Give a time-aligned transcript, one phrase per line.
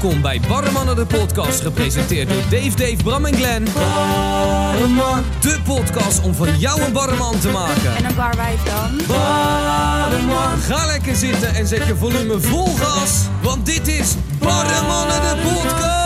[0.00, 3.66] Welkom bij Barremannen de podcast, gepresenteerd door Dave, Dave, Bram en Glenn.
[3.74, 5.24] Barreman.
[5.40, 7.96] De podcast om van jou een barreman te maken.
[7.96, 9.00] En een barwijf dan?
[9.06, 10.58] Barreman.
[10.58, 16.03] Ga lekker zitten en zet je volume vol gas, want dit is Barremannen de podcast.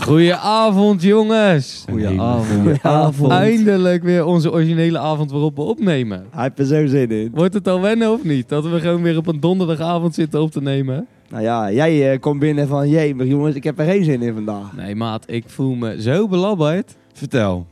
[0.00, 1.84] Goedenavond jongens.
[1.88, 3.32] Goedenavond.
[3.32, 6.26] Eindelijk weer onze originele avond waarop we opnemen.
[6.30, 7.30] Hij heeft er zo zin in.
[7.34, 8.48] Wordt het al wennen of niet?
[8.48, 11.06] Dat we gewoon weer op een donderdagavond zitten op te nemen?
[11.28, 14.22] Nou ja, jij eh, komt binnen van, jee, maar jongens, ik heb er geen zin
[14.22, 14.76] in vandaag.
[14.76, 16.96] Nee maat, ik voel me zo belabberd.
[17.12, 17.66] Vertel.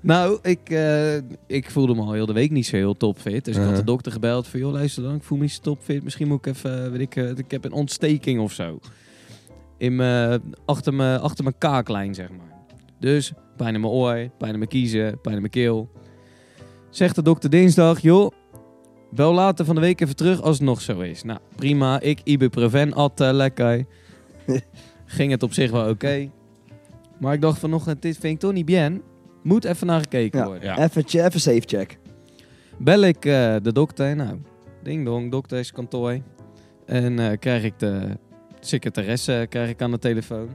[0.00, 1.16] Nou, ik, eh,
[1.46, 3.44] ik voelde me al heel de week niet zo heel topfit.
[3.44, 5.60] Dus ik had de dokter gebeld van, joh luister dan, ik voel me niet zo
[5.62, 6.02] topfit.
[6.04, 8.78] Misschien moet ik even, weet ik, eh, ik heb een ontsteking of zo.
[9.80, 12.52] In mijn, achter, mijn, achter mijn kaaklijn, zeg maar.
[12.98, 15.90] Dus pijn in mijn oor, pijn in mijn kiezen, pijn in mijn keel.
[16.90, 18.30] Zegt de dokter dinsdag, joh,
[19.10, 21.22] wel later van de week even terug als het nog zo is.
[21.22, 22.00] Nou, prima.
[22.00, 23.84] Ik ibuprofen atten, lekker.
[25.04, 26.30] Ging het op zich wel oké.
[27.18, 29.02] Maar ik dacht vanochtend, dit vind ik toch niet bien.
[29.42, 30.46] Moet even naar gekeken Ja.
[30.46, 30.78] worden.
[30.82, 31.98] Even, che- even safe check.
[32.78, 34.16] Bel ik eh, de dokter.
[34.16, 34.38] Nou,
[34.82, 36.18] ding dong, dokterskantoor.
[36.86, 38.18] En eh, krijg ik de
[38.60, 40.48] secretaresse krijg ik aan de telefoon.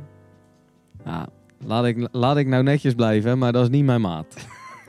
[1.03, 1.25] Nou,
[1.65, 4.25] laat ik, laat ik nou netjes blijven, maar dat is niet mijn maat.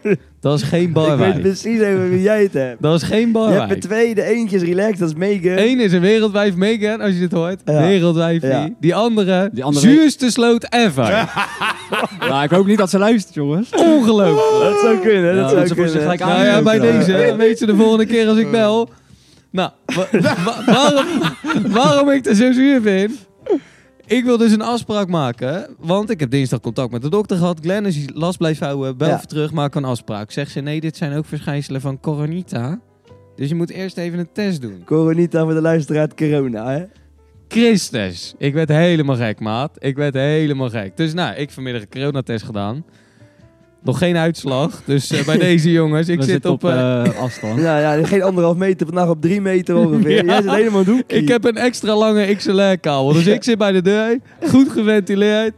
[0.41, 2.83] dat is geen Ik weet precies over wie jij het hebt.
[2.83, 5.59] Dat is geen Je hebt er twee, de eentje is relaxed, dat is Megan.
[5.59, 7.61] Eén is een wereldwijf Megan, als je dit hoort.
[7.65, 7.81] Ja.
[7.81, 8.43] Wereldwijf.
[8.43, 8.69] Ja.
[8.81, 11.05] Die andere, Die andere- zuurste sloot ever.
[12.21, 13.71] Nou, ik hoop niet dat ze luistert, jongens.
[13.71, 14.71] Ongelooflijk.
[14.73, 15.93] Dat zou kunnen, Ja, dat zou ze kunnen.
[15.93, 18.89] gelijk Nou ja, bij deze weet ze de volgende keer als ik bel.
[19.51, 20.09] Nou, wa-
[20.45, 21.07] wa- waarom,
[21.73, 23.27] waarom ik er zo zuur vind?
[24.07, 27.59] Ik wil dus een afspraak maken, want ik heb dinsdag contact met de dokter gehad.
[27.63, 29.15] Glenn, je last blijft houden, bel Ja.
[29.17, 30.31] even terug, maak een afspraak.
[30.31, 32.81] Zegt ze, nee, dit zijn ook verschijnselen van coronita.
[33.37, 34.83] Dus je moet eerst even een test doen.
[34.85, 36.85] Coronita voor de luisteraar, corona, hè?
[37.49, 39.77] Christus, ik werd helemaal gek, maat.
[39.79, 40.97] Ik werd helemaal gek.
[40.97, 42.85] Dus nou, ik vanmiddag een coronatest gedaan.
[43.87, 46.65] Nog geen uitslag, dus eh, bij deze jongens, ik We zit op...
[46.65, 47.61] op eh, eh, afstand.
[47.61, 50.15] Ja, ja, geen anderhalf meter, vandaag op drie meter ongeveer.
[50.25, 50.33] Ja.
[50.33, 51.19] Jij zit helemaal doekie.
[51.19, 53.13] Ik heb een extra lange XLR-kabel.
[53.13, 54.19] Dus ik zit bij de deur,
[54.51, 55.55] goed geventileerd.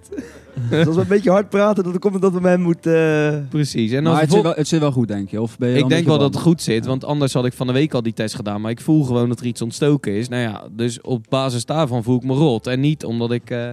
[0.70, 2.94] Dus als we een beetje hard praten, dan komt het dat we hem moeten...
[3.32, 3.92] eh, Precies.
[3.92, 5.40] En Maar het vol- zit, wel, het zit wel goed, denk je?
[5.42, 7.66] Of ben je ik denk wel dat het goed zit, want anders had ik van
[7.66, 8.60] de week al die test gedaan.
[8.60, 10.28] Maar ik voel gewoon dat er iets ontstoken is.
[10.28, 12.66] Nou ja, dus op basis daarvan voel ik me rot.
[12.66, 13.50] En niet omdat ik...
[13.50, 13.68] eh,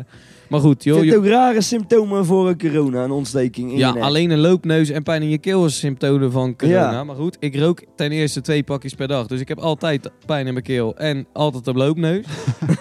[0.50, 1.02] Maar goed, joh.
[1.06, 4.04] het ook rare symptomen voor een corona, een ontsteking in ja, je nek.
[4.04, 6.92] alleen een loopneus en pijn in je keel is symptomen van corona.
[6.92, 7.04] Ja.
[7.04, 9.28] Maar goed, ik rook ten eerste twee pakjes per dag.
[9.28, 12.26] Dus ik heb altijd pijn in mijn keel en altijd een loopneus.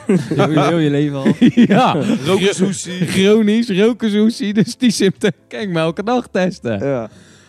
[0.07, 1.27] Heel, je- heel je leven al.
[1.75, 3.07] ja, Rokensoesie.
[3.07, 3.69] chronisch,
[3.99, 4.55] rokenzoesie.
[4.55, 6.87] Dus die symptomen kan ik me elke dag testen.
[6.87, 7.09] Ja,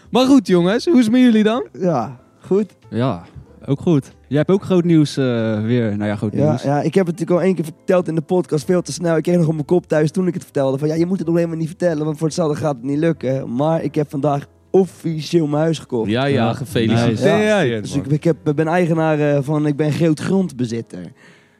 [0.10, 1.66] Maar goed jongens, hoe is het met jullie dan?
[1.80, 2.76] ja goed.
[2.90, 3.24] Ja,
[3.66, 4.14] ook goed.
[4.28, 5.26] Jij hebt ook groot nieuws eh,
[5.64, 5.98] weer.
[5.98, 6.64] Nou ja, groot Ja, nieuws.
[6.64, 9.16] ja, ik heb het natuurlijk al één keer verteld in de podcast, veel te snel.
[9.18, 10.78] Ik kreeg nog op mijn kop thuis toen ik het vertelde.
[10.78, 12.98] Van ja, je moet het nog helemaal niet vertellen, want voor hetzelfde gaat het niet
[12.98, 13.56] lukken.
[13.56, 16.10] Maar ik heb vandaag officieel mijn huis gekocht.
[16.10, 17.20] Ja, ja, Ja, gefeliciteerd.
[17.68, 17.80] nice.
[17.82, 21.12] Dus ik, ik heb, ben eigenaar eh, van, ik ben groot grondbezitter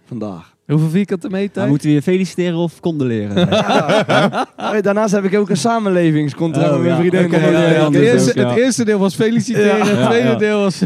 [0.06, 0.55] vandaag.
[0.68, 1.68] Hoeveel vierkante meter?
[1.68, 3.48] moeten we je feliciteren of condoleren?
[4.58, 4.82] Ja.
[4.82, 7.10] Daarnaast heb ik ook een samenlevingscontract Oh, met mijn ja.
[7.10, 7.42] vriendin.
[7.42, 8.50] Ja, ja, het, eerste, ook, ja.
[8.50, 9.86] het eerste deel was feliciteren, Ja.
[9.86, 10.38] het tweede Ja, ja.
[10.38, 10.80] deel was...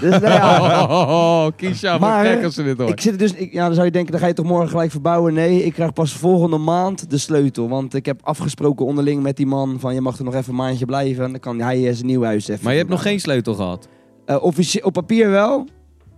[0.00, 1.46] Dus, nou ja, Oh,
[1.82, 2.90] wat Maar, gek als ze dit hoort.
[2.90, 4.90] ik zit dus, ik, ja, dan zou je denken, dan ga je toch morgen gelijk
[4.90, 5.34] verbouwen.
[5.34, 7.68] Nee, ik krijg pas volgende maand de sleutel.
[7.68, 10.54] Want ik heb afgesproken onderling met die man van, je mag er nog even een
[10.56, 11.24] maandje blijven.
[11.24, 13.54] En dan kan hij eh, zijn nieuw huis even Maar je hebt nog geen sleutel
[13.54, 13.88] gehad.
[14.24, 15.66] Eh, officie- op papier wel,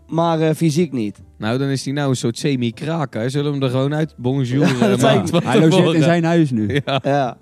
[0.08, 1.20] maar eh, fysiek niet.
[1.38, 3.30] Nou, dan is hij nou een soort semi-kraker.
[3.30, 4.14] Zullen we hem er gewoon uit?
[4.16, 6.80] Bonjour, Ja, eh, dat Hij logeert in zijn huis nu.
[6.84, 7.00] Ja.
[7.02, 7.36] Ja.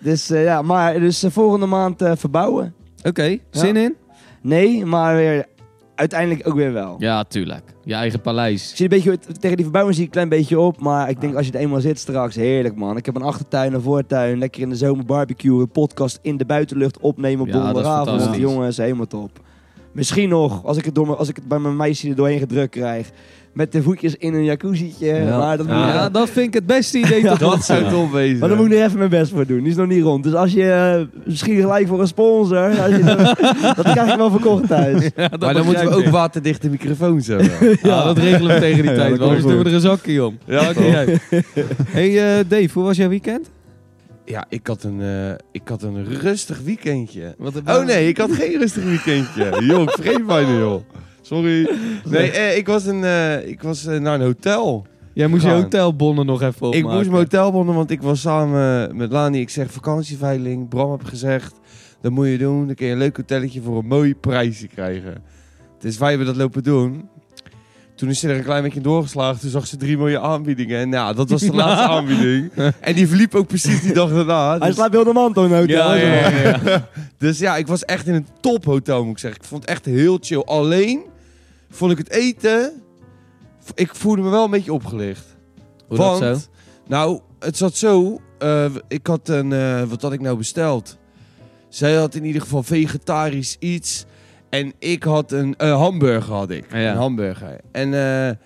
[0.00, 2.74] Dus eh, ja, maar dus volgende maand eh, verbouwen.
[3.02, 3.94] Oké, zin in?
[4.42, 5.46] Nee, maar weer
[5.94, 6.96] uiteindelijk ook weer wel.
[6.98, 7.62] Ja, tuurlijk.
[7.84, 8.70] Je eigen paleis.
[8.70, 10.80] Ik zie een beetje, tegen die verbouwing zie ik een klein beetje op.
[10.80, 12.96] Maar ik denk als je er eenmaal zit straks, heerlijk man.
[12.96, 14.38] Ik heb een achtertuin, een voortuin.
[14.38, 17.66] Lekker in de zomer barbecue, een podcast in de buitenlucht opnemen op Ja, dat is
[17.66, 18.08] donderdagavond.
[18.08, 18.42] fantastisch.
[18.42, 19.40] Jongens, helemaal top.
[19.92, 22.38] Misschien nog, als ik het, door, me- als ik het bij mijn meisje er doorheen
[22.38, 23.08] gedrukt krijg.
[23.52, 25.06] Met de voetjes in een jacuzzietje.
[25.14, 25.38] Ja.
[25.38, 28.12] Maar, dat moet Ja, dat vind ik het beste idee tot Dat nog zou top
[28.12, 28.38] wezen.
[28.38, 29.58] maar daar moet ik er even mijn best voor doen.
[29.58, 30.24] Die is nog niet rond.
[30.24, 32.58] Dus als je eh, misschien gelijk voor een sponsor.
[32.80, 33.02] Als je,
[33.76, 35.10] dat krijg ik wel verkocht thuis.
[35.16, 37.50] Ja, dat maar dan moeten we ook waterdichte microfoons hebben.
[37.82, 39.08] Ja, dat regelen we tegen die tijd.
[39.10, 39.26] dat wel.
[39.28, 40.38] Anders doen we er een zakje om.
[40.44, 41.20] Ja, uit.
[41.88, 43.50] Hey eh, Dave, hoe was jouw weekend?
[44.28, 47.34] Ja, ik had een, eh, ik had een rustig weekendje.
[47.38, 49.56] Wat Oh nee, ik had geen rustig weekendje.
[49.68, 50.82] joh, ik vergeet bijna joh.
[51.20, 51.70] Sorry.
[52.04, 54.86] Nee, eh, ik was, een, eh, ik was naar een hotel.
[55.14, 56.78] Jij moest je hotelbonnen nog even opmaken.
[56.78, 59.40] Ik moest mijn hotelbonnen, want ik was samen met Lani.
[59.40, 60.68] Ik zeg vakantieveiling.
[60.68, 61.54] Bram heb gezegd,
[62.00, 62.66] dat moet je doen.
[62.66, 65.22] Dan kun je een leuk hotelletje voor een mooi prijsje krijgen.
[65.78, 67.08] Dus wij hebben dat lopen doen.
[67.98, 69.40] Toen is ze er een klein beetje doorgeslagen.
[69.40, 70.78] Toen zag ze drie mooie aanbiedingen.
[70.80, 72.50] En nou, dat was de laatste aanbieding.
[72.80, 74.58] En die verliep ook precies die dag daarna.
[74.58, 75.66] Hij Dus, slaapt heel de man hotel.
[75.66, 76.88] Ja, ja, ja, ja.
[77.18, 79.40] dus ja, ik was echt in een tophotel, moet ik zeggen.
[79.40, 80.42] Ik vond het echt heel chill.
[80.44, 81.00] Alleen
[81.70, 82.72] vond ik het eten...
[83.74, 85.24] Ik voelde me wel een beetje opgelicht.
[85.88, 86.46] Hoe dat Want, zo?
[86.86, 88.20] Nou, het zat zo.
[88.38, 89.52] eh, ik had een.
[89.52, 90.96] eh, wat had ik nou besteld?
[91.68, 94.04] Zij had in ieder geval vegetarisch iets.
[94.50, 96.32] En ik had een hamburger.
[96.32, 96.72] Had ik.
[96.72, 96.90] Ja.
[96.90, 97.60] Een hamburger.
[97.72, 98.36] En eh,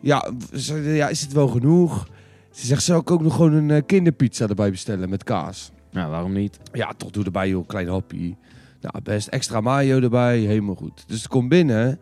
[0.00, 2.08] ja, ze ja, is het wel genoeg?
[2.50, 5.70] Ze zegt, zou ik ook nog gewoon een eh, kinderpizza erbij bestellen met kaas?
[5.90, 6.58] Nou, waarom niet?
[6.72, 8.34] Ja, toch doe erbij joh, klein happy.
[8.80, 11.04] Nou, best extra mayo erbij, helemaal goed.
[11.06, 11.98] Dus het komt binnen.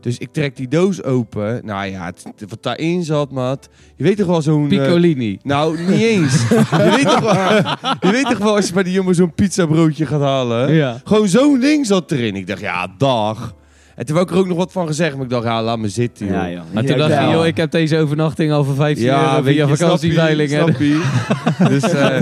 [0.00, 1.60] Dus ik trek die doos open.
[1.64, 3.68] Nou ja, het, wat daarin zat, maat.
[3.96, 4.62] Je weet toch wel zo'n...
[4.62, 5.38] eh, Piccolini.
[5.42, 6.48] nou, niet eens.
[6.48, 7.52] je, weet toch wel,
[8.00, 10.72] je weet toch wel als je bij die jongen zo'n pizzabroodje gaat halen.
[10.74, 11.00] Ja.
[11.04, 12.36] Gewoon zo'n ding zat erin.
[12.36, 13.54] Ik dacht, ja, dag.
[14.00, 15.14] En toen heb ik er ook nog wat van gezegd.
[15.14, 16.34] Maar ik dacht, ja, laat me zitten, joh.
[16.34, 16.60] Ja, joh.
[16.72, 17.32] Maar toen Ja, dacht je, ja.
[17.32, 20.50] joh, ik heb deze overnachting al voor 15 Ja, euro via vakantieveiling.
[20.50, 21.02] snap je,
[21.68, 22.20] dus, eh,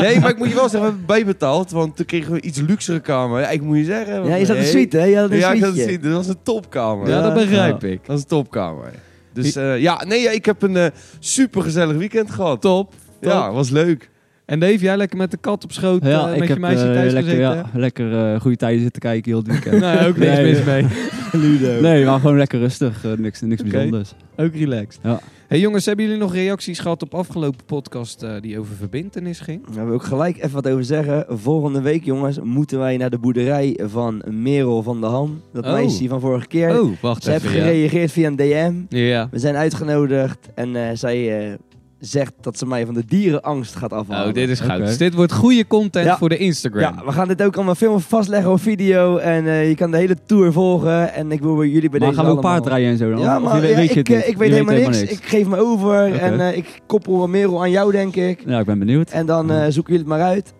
[0.00, 1.70] nee, maar ik moet je wel zeggen, we hebben bijbetaald.
[1.70, 3.40] Want toen kregen we iets luxere kamer.
[3.40, 4.24] Ja, ik moet je zeggen.
[4.26, 5.04] Ja, je zat een suite, hè?
[5.04, 5.98] Ja, ik had een suite.
[6.08, 7.08] Dat was een topkamer.
[7.08, 7.88] Ja, dat begrijp Ja.
[7.88, 8.00] ik.
[8.06, 8.92] Dat is een topkamer.
[9.32, 12.60] Dus eh, ja, nee, ja, ik heb een super gezellig weekend gehad.
[12.60, 12.92] Top.
[13.20, 14.10] Ja, was leuk.
[14.44, 16.86] En Dave, jij lekker met de kat op schoot Ja, eh, ik met je meisje
[16.86, 17.56] eh, thuis lekker, gezeten?
[17.56, 19.80] ja, lekker eh, goede tijden zitten kijken heel het weekend.
[19.84, 20.86] Nee, ook niks Nee, mis mee.
[21.42, 21.80] Ludo.
[21.80, 23.04] Nee, maar gewoon lekker rustig.
[23.16, 23.70] niks niks Oké.
[23.70, 24.14] bijzonders.
[24.36, 25.00] Ook relaxed.
[25.02, 25.20] Ja.
[25.48, 29.60] Hey jongens, hebben jullie nog reacties gehad op afgelopen podcast eh, die over verbintenis ging?
[29.64, 31.24] Daar hebben we ook gelijk even wat over zeggen.
[31.28, 35.40] Volgende week, jongens, moeten wij naar de boerderij van Merel van de Ham.
[35.52, 35.72] Dat Oh.
[35.72, 36.80] meisje van vorige keer.
[36.80, 37.42] Oh, wacht Ze heeft.
[37.44, 37.50] Ja.
[37.50, 38.72] gereageerd via een DM.
[38.88, 39.28] ja.
[39.30, 41.54] We zijn uitgenodigd en eh, zij eh,
[42.06, 44.28] zegt dat ze mij van de dierenangst gaat afhalen.
[44.28, 44.78] Oh, dit is goud.
[44.86, 46.16] Dus dit wordt goede content Ja.
[46.18, 46.80] voor de Instagram.
[46.80, 49.16] Ja, we gaan dit ook allemaal filmen vastleggen op video.
[49.16, 51.12] En eh, je kan de hele tour volgen.
[51.12, 53.10] En ik wil bij jullie bij Maar deze gaan we ook allemaal- paardrijden en zo
[53.10, 53.20] dan?
[53.20, 55.02] Ja, maar je ja, weet je ik, het eh, ik weet Je helemaal niks.
[55.02, 58.42] Ik geef me over en eh, ik koppel Merel aan jou, denk ik.
[58.46, 59.10] Ja, ik ben benieuwd.
[59.10, 60.52] En dan eh, zoeken jullie het maar uit.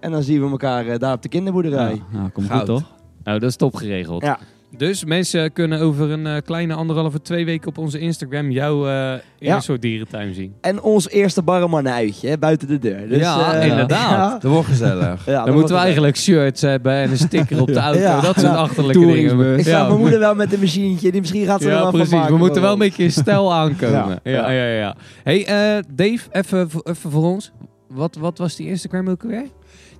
[0.00, 1.90] En dan zien we elkaar eh, daar op de kinderboerderij.
[2.12, 2.58] Ja, ja, komt Goud.
[2.58, 2.82] goed toch?
[3.24, 4.22] Nou, dat is top geregeld.
[4.22, 4.38] Ja.
[4.76, 9.12] Dus mensen kunnen over een eh, kleine anderhalve, twee weken op onze Instagram jou eh,
[9.12, 9.54] in Ja.
[9.56, 10.54] een soort dierentuin zien.
[10.60, 13.08] En ons eerste barreman-uitje hè, buiten de deur.
[13.08, 14.10] Dus, Ja, eh, inderdaad.
[14.10, 14.38] ja.
[14.38, 15.26] Dat wordt gezellig.
[15.26, 18.00] Ja, Dan moeten we eigenlijk shirts hebben en een sticker op de auto.
[18.00, 18.20] Ja.
[18.20, 18.54] Dat soort Ja.
[18.54, 19.58] achterlijke dingen.
[19.58, 19.70] Ik ja.
[19.78, 21.10] zag mijn moeder wel met een machientje.
[21.10, 22.14] Die misschien gaat ze er Ja, wel van precies.
[22.14, 24.20] maken, We moeten wel een beetje in stijl aankomen.
[24.22, 24.50] Ja, Ja.
[24.50, 24.78] ja, ja.
[24.78, 27.52] ja, Hey, eh, Dave, even, voor- even voor ons.
[27.88, 29.44] Wat, wat was die Instagram ook weer?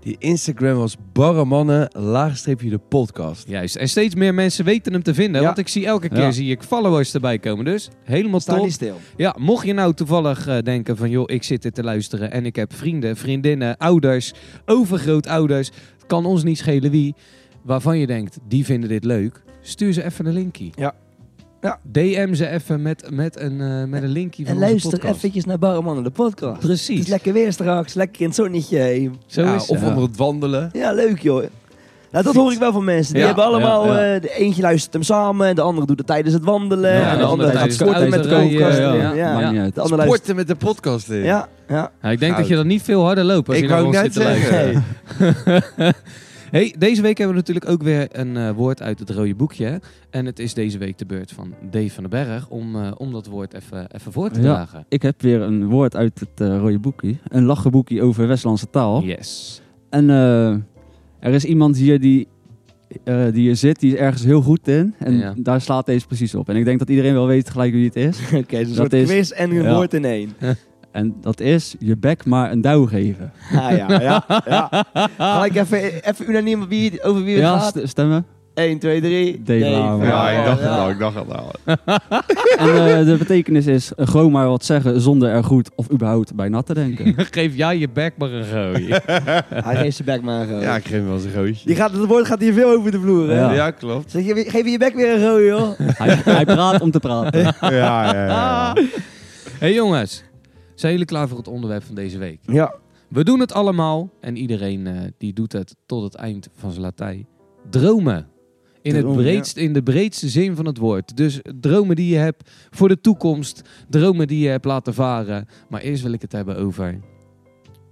[0.04, 3.48] Die Instagram was barremannen, laagstreepje de podcast.
[3.48, 3.76] Juist.
[3.76, 5.40] En steeds meer mensen weten hem te vinden.
[5.40, 5.46] Ja.
[5.46, 6.30] Want ik zie elke keer Ja.
[6.30, 7.64] zie ik followers erbij komen.
[7.64, 8.70] Dus helemaal Sta top.
[8.70, 8.96] stil.
[9.16, 11.10] Ja, mocht je nou toevallig eh, denken van...
[11.10, 14.32] joh, ik zit dit te luisteren en ik heb vrienden, vriendinnen, ouders,
[14.66, 15.66] overgrootouders.
[15.96, 17.14] Het kan ons niet schelen wie.
[17.62, 19.42] Waarvan je denkt, die vinden dit leuk.
[19.60, 20.70] Stuur ze even een linkje.
[20.74, 20.94] Ja.
[21.64, 21.78] Ja.
[21.82, 25.16] DM ze even met, met, een, eh, met een linkje van En onze luister podcast.
[25.16, 26.56] eventjes naar Barremannen, de podcast.
[26.56, 27.00] Het Precies.
[27.00, 27.94] is lekker weer straks.
[27.94, 29.10] Lekker in het zonnetje.
[29.26, 29.88] Zo Ja, is of het.
[29.88, 30.70] onder het wandelen.
[30.72, 31.44] Ja, leuk joh.
[32.10, 33.12] Nou, dat hoor ik wel van mensen.
[33.12, 34.14] Die Ja, hebben allemaal, ja, ja.
[34.14, 37.12] eh, de eentje luistert hem samen, de andere doet het tijdens het wandelen, Ja, en
[37.12, 39.70] de de andere gaat sporten met de koelkast ja.
[39.74, 40.02] De andere.
[40.02, 41.22] Sporten met de podcast in.
[41.22, 41.90] Ja, ja.
[42.02, 42.36] Ja, ik denk Goud.
[42.36, 44.84] dat je dan niet veel harder loopt als Ik je naar ons zit te luisteren.
[46.54, 49.80] Hey, deze week hebben we natuurlijk ook weer een eh, woord uit het rode boekje.
[50.10, 53.12] En het is deze week de beurt van Dave van den Berg om, eh, om
[53.12, 54.44] dat woord even, even voor te Ja.
[54.54, 54.84] dragen.
[54.88, 57.14] Ik heb weer een woord uit het eh, rode boekje.
[57.28, 59.02] Een lachenboekje over Westlandse taal.
[59.02, 59.62] Yes.
[59.90, 60.50] En eh,
[61.18, 62.28] er is iemand hier die,
[63.04, 64.94] eh, die hier zit, die is ergens heel goed in.
[64.98, 65.34] En Ja.
[65.36, 66.48] daar slaat deze precies op.
[66.48, 68.18] En ik denk dat iedereen wel weet gelijk wie het is.
[68.34, 69.74] Oké, dus een soort is- quiz en een ja.
[69.74, 70.32] woord in één.
[70.94, 73.32] En dat is je bek maar een douw geven.
[73.52, 74.84] Ah, ja, ja, ja.
[75.18, 77.74] Ga ik even, even unaniem wie, over wie het Ja, gaat?
[77.78, 78.26] st- stemmen.
[78.54, 79.42] 1, 2, 3.
[79.42, 79.58] Dave.
[80.04, 80.76] Ja, ik dacht het ja.
[80.76, 81.50] al, ik dacht het al.
[82.58, 86.34] En eh, de betekenis is eh, gewoon maar wat zeggen zonder er goed of überhaupt
[86.34, 87.14] bij na te denken.
[87.30, 88.88] Geef jij je bek maar een gooi.
[89.48, 90.60] Hij geeft zijn bek maar een gooi.
[90.60, 91.66] Ja, ik geef hem wel eens een roodje.
[91.66, 93.38] Die gaat, het woord gaat hier veel over de vloer, hè?
[93.40, 93.52] Ja.
[93.52, 94.10] Ja, klopt.
[94.10, 95.70] Zeg je, geef je je bek weer een gooi, joh.
[95.78, 97.40] hij, hij praat om te praten.
[97.60, 98.76] Ja, ja, ja.
[99.58, 100.24] hey jongens,
[100.74, 102.40] zijn jullie klaar voor het onderwerp van deze week?
[102.42, 102.74] Ja.
[103.08, 106.82] We doen het allemaal en iedereen eh, die doet het tot het eind van zijn
[106.82, 107.26] Latijn.
[107.70, 108.28] Dromen.
[108.82, 111.16] In, het breedst, in de breedste zin van het woord.
[111.16, 113.62] Dus dromen die je hebt voor de toekomst.
[113.88, 115.46] Dromen die je hebt laten varen.
[115.68, 117.00] Maar eerst wil ik het hebben over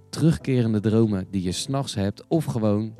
[0.09, 2.23] terugkerende dromen die je s'nachts hebt.
[2.27, 2.93] Of gewoon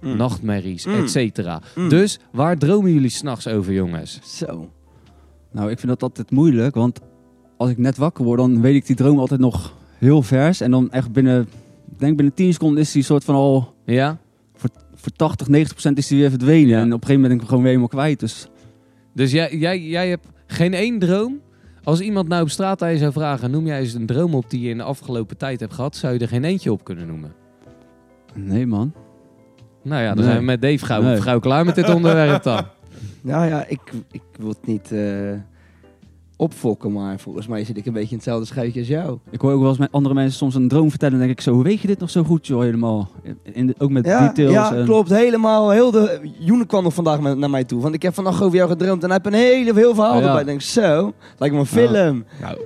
[0.00, 0.16] Mm.
[0.16, 0.94] nachtmerries, Mm.
[0.94, 1.62] et cetera.
[1.76, 1.88] Mm.
[1.88, 4.20] Dus waar dromen jullie s'nachts over, jongens?
[4.38, 4.70] Zo.
[5.52, 7.00] Nou, ik vind dat altijd moeilijk, want
[7.62, 10.60] als ik net wakker word, dan weet ik die droom altijd nog heel vers.
[10.60, 11.40] En dan echt binnen,
[11.92, 14.18] ik denk binnen 10 seconden is die soort van al Ja?
[14.94, 16.68] voor 80, 90 procent is die weer verdwenen.
[16.68, 16.80] Ja.
[16.80, 18.20] En op een gegeven moment ben ik hem gewoon weer helemaal kwijt.
[18.20, 18.46] Dus
[19.12, 21.40] Dus jij, jij, jij hebt Geen één droom?
[21.84, 24.50] Als iemand nou op straat aan je zou vragen, noem jij eens een droom op
[24.50, 27.06] die je in de afgelopen tijd hebt gehad, zou je er geen eentje op kunnen
[27.06, 27.32] noemen?
[28.34, 28.92] Nee, man.
[29.82, 30.24] Nou ja, dan Nee.
[30.24, 31.20] zijn we met Dave gauw, Nee.
[31.20, 32.64] gauw klaar met dit onderwerp dan.
[33.20, 35.32] Nou ja, ik, ik wil het niet eh,
[36.42, 39.18] opfokken, maar volgens mij zit ik een beetje in hetzelfde schuitje als jou.
[39.30, 41.14] Ik hoor ook wel eens met andere mensen soms een droom vertellen.
[41.14, 43.10] En denk ik zo, hoe weet je dit nog zo goed, joh, helemaal?
[43.42, 44.52] In de- ook met Ja, details.
[44.52, 45.10] ja en- klopt.
[45.10, 45.70] Helemaal.
[45.70, 46.20] Heel de...
[46.38, 47.80] Joene kwam nog vandaag met, naar mij toe.
[47.80, 49.02] Want ik heb vannacht over jou gedroomd.
[49.02, 50.26] En hij heeft een hele heel verhaal Ja.
[50.26, 50.40] erbij.
[50.40, 52.24] Ik denk, zo, lijkt me een film.
[52.40, 52.58] Nou,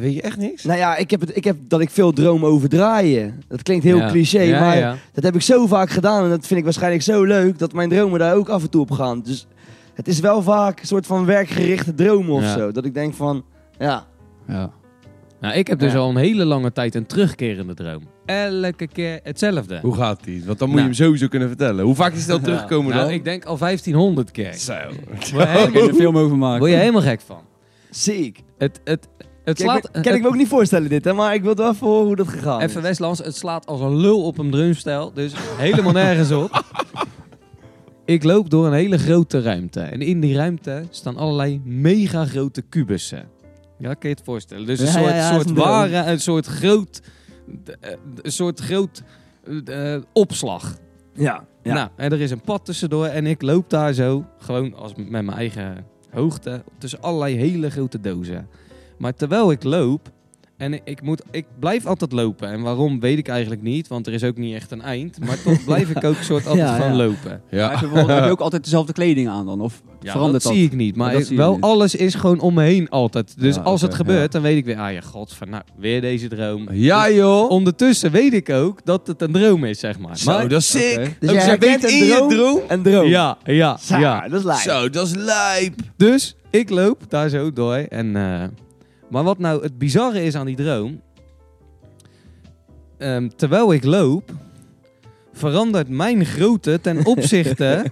[0.00, 0.64] weet je echt niks?
[0.64, 3.42] Nou ja, ik heb, het, ik heb dat ik veel droom over draaien.
[3.48, 4.08] Dat klinkt heel Ja.
[4.08, 6.24] cliché, maar dat heb ik zo vaak gedaan.
[6.24, 8.80] En dat vind ik waarschijnlijk zo leuk dat mijn dromen daar ook af en toe
[8.80, 9.22] op gaan.
[9.22, 9.46] Dus
[9.96, 12.52] het is wel vaak een soort van werkgerichte dromen of Ja.
[12.58, 12.72] zo.
[12.72, 13.44] Dat ik denk van,
[13.78, 14.06] ja,
[14.48, 14.70] Ja.
[15.40, 15.98] Nou, ik heb dus Ja.
[15.98, 18.02] al een hele lange tijd een terugkerende droom.
[18.26, 19.78] Elke keer hetzelfde.
[19.82, 20.42] Hoe gaat die?
[20.46, 20.88] Want dan moet Nou.
[20.88, 21.84] je hem sowieso kunnen vertellen.
[21.84, 23.12] Hoe vaak is het al teruggekomen Nou, dan?
[23.14, 24.52] ik denk al 1500 keer.
[24.54, 24.72] Zo.
[25.08, 26.58] Word je Daar kun je helemaal, een film over maken.
[26.58, 27.40] word je helemaal gek van.
[27.90, 28.42] ziek.
[28.58, 29.08] Het, het,
[29.44, 29.90] het Kijk, slaat...
[30.02, 31.12] kan ik me ook niet voorstellen dit, hè?
[31.12, 32.70] maar ik wil wel even horen hoe dat gegaan is.
[32.70, 35.12] Even Westlands, het slaat als een lul op een drumstel.
[35.12, 36.64] Dus helemaal nergens op.
[38.06, 39.80] Ik loop door een hele grote ruimte.
[39.80, 43.28] En in die ruimte staan allerlei mega grote kubussen.
[43.78, 44.66] Ja, kan je het voorstellen?
[44.66, 47.00] Dus een Ja, soort, ja, ja, soort een ware, een soort groot...
[47.80, 47.90] eh,
[48.22, 49.02] Een soort groot
[49.64, 50.76] eh, opslag.
[51.14, 51.74] Ja, ja.
[51.74, 55.08] Nou, en er is een pad tussendoor en ik loop daar zo, gewoon als met
[55.10, 58.48] mijn eigen hoogte, tussen allerlei hele grote dozen.
[58.98, 60.12] Maar terwijl ik loop,
[60.56, 62.48] en ik, ik, moet, ik blijf altijd lopen.
[62.48, 65.18] En waarom weet ik eigenlijk niet, want er is ook niet echt een eind.
[65.26, 66.94] Maar toch blijf ik ook soort altijd Ja, ja.
[66.94, 67.16] lopen.
[67.24, 67.70] Maar Ja.
[67.70, 69.60] Heb je, bijvoorbeeld- heb je ook altijd dezelfde kleding aan dan?
[69.60, 70.60] Of Ja, verandert dat, dat?
[70.60, 70.96] zie ik niet.
[70.96, 71.60] Maar wel niet.
[71.62, 73.40] alles is gewoon om me heen altijd.
[73.40, 74.28] Dus Ja, als het gebeurt, ja.
[74.28, 76.66] dan weet ik weer, ah ja, god, van nou, weer deze droom.
[76.72, 77.50] Ja, Dus joh.
[77.50, 80.18] Ondertussen weet ik ook dat het een droom is, zeg maar.
[80.18, 80.98] Zo, maar dat is sick.
[80.98, 81.16] Oké.
[81.20, 82.60] Dus Ook jij zij herkent weet een in je droom?
[82.68, 83.06] Een droom.
[83.06, 84.28] ja, ja, Zo, ja.
[84.28, 84.58] dat is lijp.
[84.60, 85.74] Zo, dat is lijp.
[85.96, 87.74] Dus ik loop daar zo door.
[87.74, 88.42] En, eh,
[89.10, 91.00] maar wat nou het bizarre is aan die droom.
[92.98, 94.30] ehm, terwijl ik loop,
[95.32, 97.84] verandert mijn grootte ten opzichte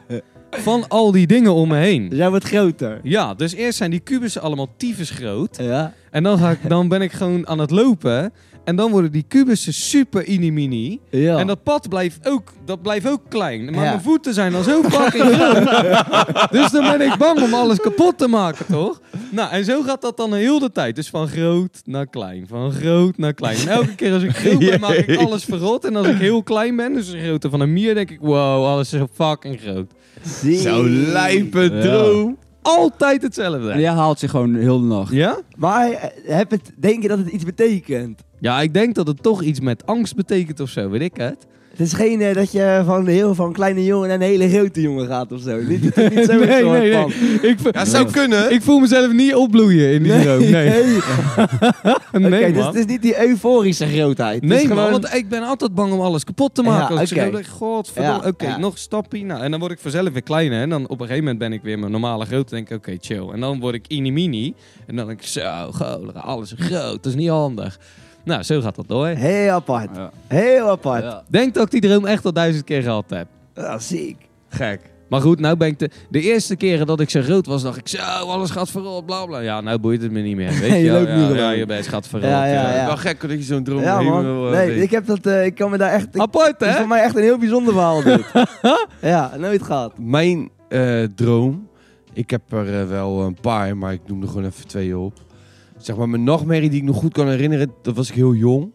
[0.51, 2.09] van al die dingen om me heen.
[2.09, 3.01] Dus jij wordt groter.
[3.03, 5.57] Ja, dus eerst zijn die kubussen allemaal tyfus groot.
[5.57, 5.93] Ja.
[6.15, 8.33] En dan, ga ik, dan ben ik gewoon aan het lopen.
[8.65, 11.01] En dan worden die kubussen super mini-mini.
[11.11, 11.39] ja.
[11.39, 13.65] En dat pad blijft ook, dat blijft ook klein.
[13.65, 13.81] Maar Ja.
[13.81, 15.71] mijn voeten zijn dan zo fucking groot.
[16.57, 19.01] dus dan ben ik bang om alles kapot te maken, toch?
[19.31, 20.97] Nou, en zo gaat dat dan de hele tijd.
[20.97, 22.47] Dus van groot naar klein.
[22.49, 23.57] Van groot naar klein.
[23.59, 25.85] En elke keer als ik groot ben, maak ik alles verrot.
[25.85, 28.19] En als ik heel klein ben, dus de grootte van een mier, denk ik...
[28.21, 29.91] Wow, alles is zo fucking groot.
[30.63, 32.35] Zo lijpe Ja.
[32.73, 33.71] Altijd hetzelfde.
[33.71, 35.13] En jij haalt zich gewoon heel de nacht.
[35.13, 35.39] Ja?
[35.57, 38.23] Maar eh, heb het, denk je dat het iets betekent?
[38.41, 41.47] Ja, ik denk dat het toch iets met angst betekent of zo, weet ik het.
[41.77, 44.81] Het is geen eh, dat je van heel van kleine jongen naar een hele grote
[44.81, 45.57] jongen gaat of zo.
[45.63, 47.13] Niet, niet, niet zo Nee, soort nee, van.
[47.43, 48.53] Ik, Ja, zou kunnen.
[48.53, 50.39] ik voel mezelf niet opbloeien in die droom.
[50.39, 50.97] Nee, nee,
[52.43, 52.67] Oké, dus man.
[52.67, 54.35] het is niet die euforische grootheid.
[54.41, 56.95] Het Nee, man, gewoon- want ik ben altijd bang om alles kapot te maken.
[56.95, 58.59] Ja, Als ik denk, godverdomme, Ja, oké, ja.
[58.59, 59.25] nog een stapje.
[59.25, 60.61] Nou, en dan word ik vanzelf weer kleiner.
[60.61, 62.55] En dan op een gegeven moment ben ik weer mijn normale grootte.
[62.55, 63.29] denk ik, oké, chill.
[63.33, 64.55] En dan word ik mini-mini.
[64.87, 67.03] En dan denk ik, zo, goh, alles is groot.
[67.03, 67.79] Dat is niet handig.
[68.25, 69.07] Nou, zo gaat dat door.
[69.07, 69.89] Heel apart.
[69.97, 70.11] Ja.
[70.27, 71.03] Heel apart.
[71.03, 71.23] Ja.
[71.29, 73.27] Denk dat ik die droom echt al duizend keer gehad heb.
[73.55, 74.17] Ah, ziek.
[74.49, 74.81] Gek.
[75.09, 77.77] Maar goed, nou ben ik de, de eerste keren dat ik zo groot was, dacht
[77.77, 79.39] ik zo, alles gaat verrot, bla bla.
[79.39, 80.51] Ja, nou boeit het me niet meer.
[80.61, 81.37] Weet je, Je loopt ja, gewoon.
[81.37, 82.29] ja, je best gaat verrot.
[82.29, 82.75] Ja, ja, ja.
[82.75, 82.87] ja.
[82.87, 84.25] Wel gek dat je zo'n droom Ja, man.
[84.47, 84.83] eh, Nee, weet.
[84.83, 86.07] ik heb dat, eh, ik kan me daar echt...
[86.15, 86.75] Ik, Apart, het is hè?
[86.79, 88.25] voor mij echt een heel bijzonder verhaal dit.
[89.01, 89.93] ja, nooit gehad.
[89.99, 91.69] Mijn eh, droom,
[92.13, 95.13] ik heb er eh, wel een paar, maar ik noem er gewoon even twee op.
[95.85, 98.73] Zeg maar, mijn nachtmerrie die ik nog goed kan herinneren, dat was ik heel jong.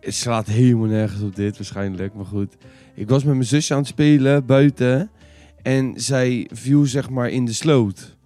[0.00, 2.56] Het slaat helemaal nergens op dit waarschijnlijk, maar goed.
[2.94, 5.10] Ik was met mijn zusje aan het spelen buiten
[5.62, 8.16] en zij viel zeg maar in de sloot.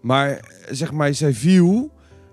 [0.00, 1.90] Maar zeg maar, zij viel,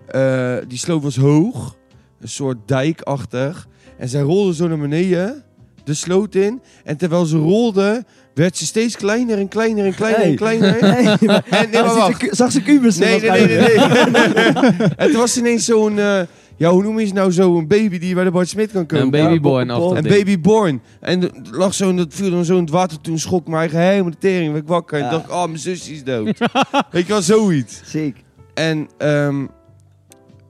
[0.08, 1.78] eh, die sloot was hoog,
[2.20, 3.68] een soort dijkachtig.
[3.98, 5.44] En zij rolde zo naar beneden,
[5.84, 6.62] de sloot in.
[6.84, 10.78] En terwijl ze rolde, werd ze steeds kleiner en kleiner en kleiner en kleiner.
[10.82, 12.18] Nee, maar, En, nee, maar zag ze wacht.
[12.18, 13.76] ku- zag ze kubus Nee, nee, nee, nee,
[14.98, 16.00] en toen was ineens zo'n...
[16.00, 16.22] eh,
[16.58, 19.06] ja, hoe noem je ze nou zo'n baby die bij de Bart Smit kan komen?
[19.06, 20.82] Een babyborn Ja, Een het babyborn.
[21.00, 23.02] En er lag zo, en dat viel dan zo in het water.
[23.02, 24.52] Toen schrok mijn eigen helemaal de tering.
[24.52, 24.98] werd ik wakker.
[24.98, 25.12] En Ja.
[25.12, 26.38] dacht ik, oh, mijn zusje is dood.
[26.92, 27.82] Weet je wel, zoiets.
[27.86, 28.18] Ziek.
[28.54, 29.46] En ehm,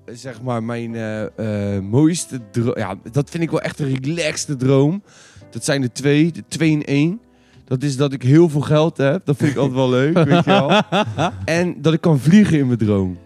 [0.05, 2.77] zeg maar, mijn eh, eh, mooiste droom...
[2.77, 5.03] Ja, dat vind ik wel echt een relaxte droom.
[5.51, 7.19] Dat zijn er twee, de twee in één.
[7.65, 9.25] Dat is dat ik heel veel geld heb.
[9.25, 10.81] Dat vind ik altijd wel leuk, weet je wel.
[11.45, 13.17] En dat ik kan vliegen in mijn droom.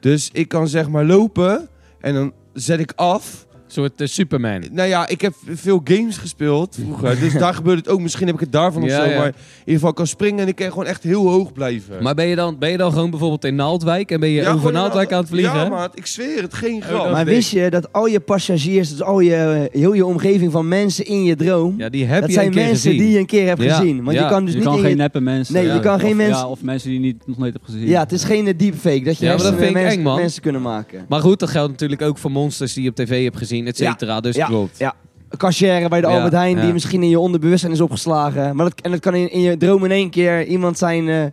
[0.00, 1.68] Dus ik kan zeg maar lopen
[2.00, 3.46] en dan zet ik af.
[3.74, 4.62] Soort eh, Superman.
[4.72, 7.20] Nou ja, ik heb veel games gespeeld vroeger.
[7.20, 8.00] dus daar gebeurt het ook.
[8.00, 9.10] Misschien heb ik het daarvan of Ja, zo.
[9.10, 9.16] ja.
[9.18, 12.02] Maar in ieder geval kan springen en ik kan gewoon echt heel hoog blijven.
[12.02, 14.52] Maar ben je, dan, ben je dan gewoon bijvoorbeeld in Naaldwijk en ben je Ja,
[14.52, 15.58] over Naaldwijk aan het vliegen?
[15.58, 15.98] Ja, maat.
[15.98, 16.54] Ik zweer het.
[16.54, 17.02] Geen grap.
[17.02, 20.68] dat Maar wist je dat al je passagiers, dus al je, heel je omgeving van
[20.68, 23.04] mensen in je droom, Ja, die heb dat je zijn een keer mensen gezien.
[23.04, 24.04] die je een keer hebt Ja, gezien.
[24.04, 24.22] Want ja.
[24.22, 24.96] je kan dus je niet kan geen je...
[24.96, 25.54] neppe mensen...
[25.54, 27.52] Nee, je ja, kan geen of, mensen- Ja, of mensen die je niet, nog nooit
[27.52, 27.86] hebt gezien.
[27.88, 30.16] Ja, het is geen eh, deepfake dat je maar mensen, eng, man.
[30.16, 31.04] mensen kunnen maken.
[31.08, 33.76] Maar goed, dat geldt natuurlijk ook voor monsters die je op tv hebt gezien, et
[33.76, 34.20] cetera.
[34.20, 34.46] Dus Ja.
[34.46, 34.78] Klopt.
[34.78, 34.94] Ja.
[35.28, 36.62] Een cashier bij de Ja, Albert Heijn ja.
[36.62, 38.56] die misschien in je onderbewustzijn is opgeslagen.
[38.56, 41.24] Maar dat, en dat kan in, in je droom in één keer iemand zijn eh,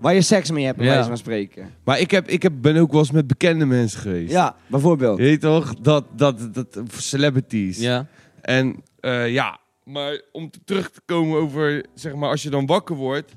[0.00, 0.92] waar je seks mee hebt, bij Ja.
[0.92, 1.70] wijze van spreken.
[1.84, 4.32] Maar ik, heb, ik heb, ben ook wel eens met bekende mensen geweest.
[4.32, 5.18] Ja, bijvoorbeeld.
[5.18, 5.74] Je weet toch?
[5.74, 7.78] Dat, dat, dat, celebrities.
[7.78, 8.06] ja.
[8.40, 12.66] En eh, ja, maar om te- terug te komen over, zeg maar, als je dan
[12.66, 13.32] wakker wordt,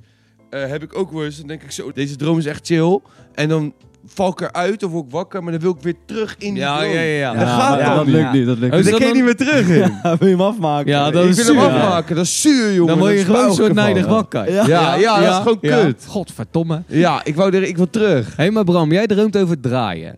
[0.50, 3.00] eh, heb ik ook wel eens, dan denk ik zo, deze droom is echt chill.
[3.34, 3.74] En dan
[4.06, 6.64] val ik eruit of word ik wakker, maar dan wil ik weer terug in die
[6.64, 6.92] Ja, droom.
[6.92, 7.34] ja, ja, ja.
[7.34, 8.16] Dat gaat dan dat niet.
[8.16, 8.46] lukt niet.
[8.46, 9.00] Dat lukt Oh, Dus niet.
[9.00, 10.00] dat kun je dan- niet meer terug in.
[10.20, 10.92] wil je hem afmaken?
[10.92, 11.82] Ja, dat ik is wil hem zuur.
[11.82, 12.88] afmaken, dat is zuur, jongen.
[12.88, 13.94] Dan word je gewoon een soort pauwgevallen.
[13.94, 14.52] nijdig wakker.
[14.52, 14.68] Ja.
[14.68, 15.84] Ja, ja, dat is gewoon Ja.
[15.84, 16.06] kut.
[16.08, 16.84] Godverdomme.
[16.88, 18.36] Ja, ik wou er, ik wil terug.
[18.36, 20.16] Hé, maar Bram, jij droomt over het draaien.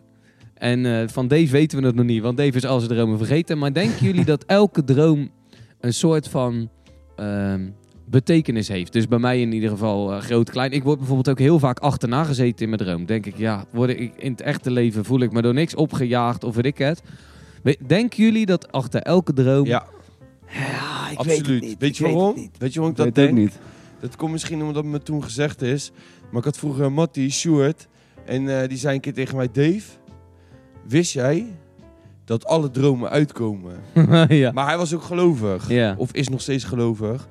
[0.53, 3.17] En eh, van Dave weten we het nog niet, want Dave is al zijn dromen
[3.17, 3.57] vergeten.
[3.57, 5.29] Maar denken jullie dat elke droom
[5.79, 6.69] een soort van
[7.15, 7.61] ehm,
[8.13, 8.93] betekenis heeft?
[8.93, 10.71] Dus bij mij in ieder geval eh, groot, klein.
[10.71, 13.05] Ik word bijvoorbeeld ook heel vaak achterna gezeten in mijn droom.
[13.05, 16.43] Denk ik, ja, word ik, in het echte leven voel ik me door niks opgejaagd
[16.43, 17.01] of weet ik het.
[17.87, 19.65] Denken jullie dat achter elke droom...
[19.65, 19.85] Ja,
[20.47, 21.47] Ja, ik absoluut.
[21.47, 21.79] weet het niet.
[21.79, 22.49] Weet je weet waarom?
[22.57, 23.37] Weet je waarom ik Ik dat denk?
[23.37, 23.59] niet.
[23.99, 25.91] Dat komt misschien omdat het me toen gezegd is.
[26.29, 27.87] Maar ik had vroeger een Mattie, Stuart.
[28.25, 29.49] En eh, die zei een keer tegen mij...
[29.51, 29.81] Dave,
[30.87, 31.45] wist jij
[32.25, 33.73] dat alle dromen uitkomen?
[34.43, 34.51] ja.
[34.51, 35.69] Maar hij was ook gelovig.
[35.69, 35.95] Ja.
[35.97, 37.27] Of is nog steeds gelovig.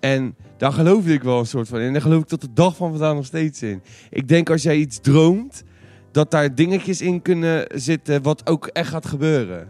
[0.00, 1.86] En daar geloofde ik wel een soort van in.
[1.86, 3.82] En daar geloof ik tot de dag van vandaag nog steeds in.
[4.10, 5.62] Ik denk als jij iets droomt...
[6.12, 8.22] dat daar dingetjes in kunnen zitten...
[8.22, 9.68] wat ook echt gaat gebeuren.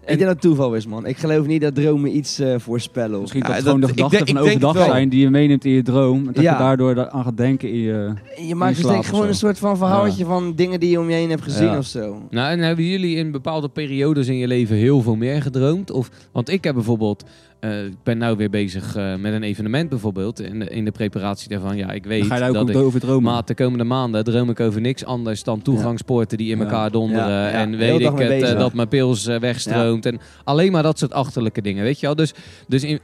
[0.00, 1.06] Ik denk dat het toeval is, man.
[1.06, 3.20] Ik geloof niet dat dromen iets eh, voorspellen.
[3.20, 6.26] Misschien Ja, dat gewoon de gedachten van overdag zijn die je meeneemt in je droom.
[6.26, 6.52] En dat Ja.
[6.52, 8.12] je daardoor da- aan gaat denken in je...
[8.46, 11.14] je maakt dus denk gewoon een soort van verhaaltje van dingen die je om je
[11.14, 11.78] heen hebt gezien Ja.
[11.78, 12.22] of zo.
[12.30, 15.90] Nou, en hebben jullie in bepaalde periodes in je leven heel veel meer gedroomd?
[15.90, 17.24] Of, want ik heb bijvoorbeeld,
[17.60, 20.40] eh, ik ben nou weer bezig eh, met een evenement bijvoorbeeld.
[20.40, 22.76] In de, in de preparatie daarvan, ja, ik weet ga je dat ik...
[22.76, 23.32] over dromen.
[23.32, 26.64] Maar de komende maanden droom ik over niks anders dan toegangspoorten die in Ja.
[26.64, 27.28] elkaar donderen.
[27.28, 27.50] Ja, ja.
[27.50, 28.58] En weet ik het, eh, bezig.
[28.58, 30.06] dat mijn pils wegstroomt.
[30.06, 32.14] En alleen maar dat soort achterlijke dingen, weet je wel.
[32.14, 32.32] Dus,
[32.68, 33.00] dus in,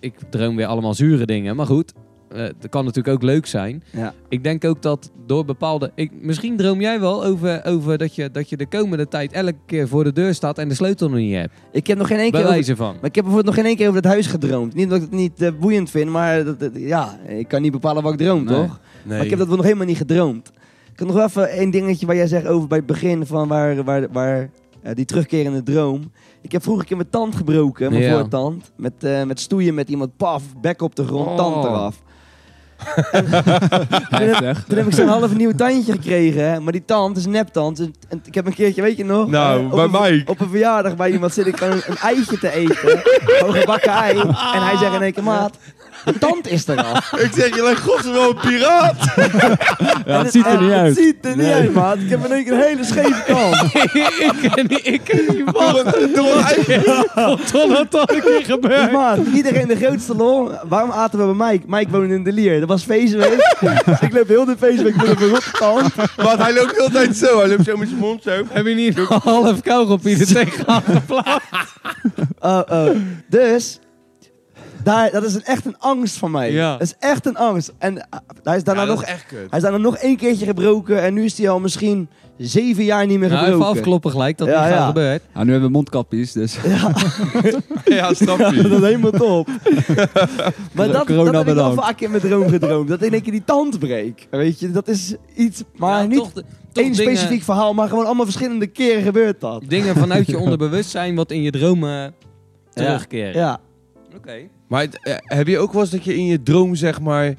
[0.00, 1.56] ik droom weer allemaal zure dingen.
[1.56, 1.92] Maar goed,
[2.36, 3.82] eh dat kan natuurlijk ook leuk zijn.
[3.92, 4.14] Ja.
[4.28, 5.90] Ik denk ook dat door bepaalde...
[5.94, 9.54] Ik, misschien droom jij wel over, over dat, je, dat je de komende tijd elke
[9.66, 11.52] keer voor de deur staat en de sleutel nog niet hebt.
[11.72, 12.94] Ik heb nog geen één keer over, van.
[12.94, 14.74] maar ik heb bijvoorbeeld nog geen één keer over het huis gedroomd.
[14.74, 17.72] Niet dat ik het niet eh, boeiend vind, maar dat, dat- ja, ik kan niet
[17.72, 18.54] bepalen wat ik droom, Nee.
[18.54, 18.80] toch?
[19.02, 19.16] Nee.
[19.16, 20.48] Maar ik heb dat wel nog helemaal niet gedroomd.
[20.92, 23.48] Ik heb nog wel even één dingetje waar jij zegt over bij het begin van
[23.48, 24.50] waar, waar, waar
[24.82, 26.12] eh, die terugkerende droom.
[26.42, 28.18] Ik heb vroeger een keer mijn tand gebroken, mijn Ja.
[28.18, 28.72] voortand.
[28.76, 28.92] Met,
[29.26, 31.36] met stoeien met iemand, paf, bek op de grond, Oh.
[31.36, 32.02] tand eraf.
[34.08, 34.64] Heftig.
[34.68, 37.80] Toen heb ik zo'n half nieuw tandje gekregen, hè, maar die tand is neptand.
[37.80, 39.28] En, en ik heb een keertje, weet je nog?
[39.28, 40.30] Nou, bij Mike.
[40.30, 43.00] Op een verjaardag bij iemand zit ik gewoon een, een eitje te eten.
[43.24, 44.18] Gewoon gebakken ei.
[44.20, 45.56] En hij zegt in één keer, maat,
[46.18, 47.12] tand is eraf.
[47.26, 48.96] Ik zeg, je lijkt gods wel een piraat.
[50.06, 50.96] Ja, het ziet er niet uit.
[50.96, 51.96] Het ziet er niet uit, maat.
[51.98, 53.74] Ik heb in één keer een hele scheve tand.
[53.74, 55.46] ik kan niet, ik kan niet
[56.16, 58.92] een eigen- totdat dat een keer Dus gebeurt.
[58.92, 60.50] maat, iedereen de grootste lol.
[60.68, 61.64] Waarom aten we bij Mike?
[61.68, 62.60] Mike woonde in de Lier.
[62.60, 63.56] Dat was feestweek.
[63.84, 65.92] dus ik loop heel de feestweek met een verrotte tand.
[66.16, 67.38] Want hij loopt heel de tijd zo.
[67.38, 68.30] Hij loopt zo met zijn mond zo.
[68.48, 71.46] Heb je niet een half kauwgompie er tegenaan geplaatst?
[72.40, 72.88] Oh, oh.
[73.28, 73.78] Dus,
[74.86, 76.52] daar, dat is een, echt een angst van mij.
[76.52, 76.72] Ja.
[76.72, 77.72] Dat is echt een angst.
[77.78, 78.00] En uh,
[78.42, 79.04] hij is daarna Ja, dat nog...
[79.06, 79.38] is echt kut.
[79.48, 83.06] Hij is daarna nog één keertje gebroken en nu is hij al misschien zeven jaar
[83.06, 83.78] niet meer Nou, even gebroken.
[83.78, 84.76] afkloppen gelijk, dat Ja, niet ja.
[84.76, 85.22] gaat gebeurt.
[85.32, 86.58] Nou, nu hebben we mondkapjes, dus...
[87.84, 88.60] Ja, snap dat je.
[88.60, 89.46] is helemaal top.
[90.74, 92.88] maar dat, dat heb ik wel vaak in mijn droom gedroomd.
[92.88, 94.26] Dat in één keer die tand breekt.
[94.30, 95.62] Weet je, dat is iets...
[95.76, 99.62] Maar Ja, niet één dingen- specifiek verhaal, maar gewoon allemaal verschillende keren gebeurt dat.
[99.68, 102.14] Dingen vanuit je onderbewustzijn wat in je dromen
[102.74, 103.34] terugkeren.
[103.40, 103.58] Ja.
[104.16, 104.32] Oké.
[104.68, 107.34] Maar het, eh, heb je ook wel eens dat je in je droom, zeg maar...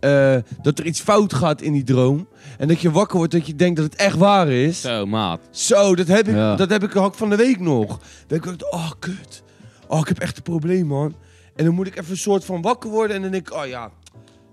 [0.00, 2.28] eh, dat er iets fout gaat in die droom.
[2.58, 4.80] En dat je wakker wordt dat je denkt dat het echt waar is.
[4.80, 5.40] Zo, maat.
[5.50, 6.56] Zo, dat heb ik, Ja.
[6.56, 7.86] dat heb ik hak van de week nog.
[7.86, 9.42] Dan denk ik, oh kut.
[9.88, 11.14] Oh, ik heb echt een probleem, man.
[11.56, 13.16] En dan moet ik even een soort van wakker worden.
[13.16, 13.90] En dan denk ik, oh ja.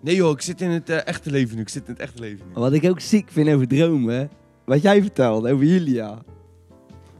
[0.02, 1.62] Nee joh, ik zit in het eh, echte leven nu.
[1.62, 2.54] Ik zit in het echte leven nu.
[2.62, 4.30] Wat ik ook ziek vind over dromen,
[4.66, 6.18] wat jij vertelde over Julia.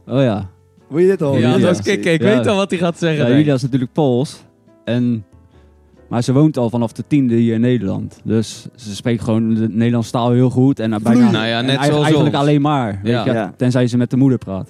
[0.06, 0.50] Oh ja.
[0.88, 1.40] Wil je dit horen?
[1.40, 2.12] ja, dat is kicken.
[2.12, 2.36] Ik Ja.
[2.36, 3.18] weet al wat hij gaat zeggen.
[3.18, 3.40] Ja, denk ik.
[3.40, 4.44] Julia is natuurlijk Pools.
[4.86, 5.24] En,
[6.08, 8.20] maar ze woont al vanaf de tiende hier in Nederland.
[8.24, 10.80] Dus ze spreekt gewoon de Nederlandse taal heel goed.
[10.80, 12.42] En, uh, bijna, Nou ja, en net zoals eigenlijk ons.
[12.44, 13.00] alleen maar.
[13.02, 13.24] Weet Ja.
[13.24, 13.54] je, Ja.
[13.56, 14.68] Tenzij ze met de moeder praat.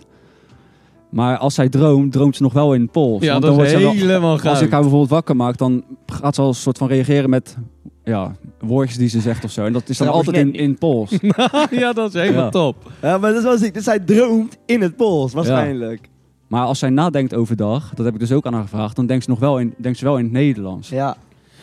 [1.10, 3.22] Maar als zij droomt, droomt ze nog wel in het Pools.
[3.22, 6.34] Ja, Want dat dan is wordt helemaal Als ik haar bijvoorbeeld wakker maak, dan gaat
[6.34, 7.56] ze al een soort van reageren met
[8.04, 9.64] ja, woordjes die ze zegt of zo.
[9.64, 11.10] En dat is dan Ja, altijd in, in het Pools.
[11.70, 12.50] ja, dat is helemaal Ja.
[12.50, 12.90] top.
[13.02, 13.74] Ja, maar dat is wel ziek.
[13.74, 16.08] Dus zij droomt in het Pools, waarschijnlijk.
[16.48, 19.24] Maar als zij nadenkt overdag, dat heb ik dus ook aan haar gevraagd, dan denkt
[19.24, 20.88] ze nog wel in, denkt ze wel in het Nederlands.
[20.88, 21.16] Ja.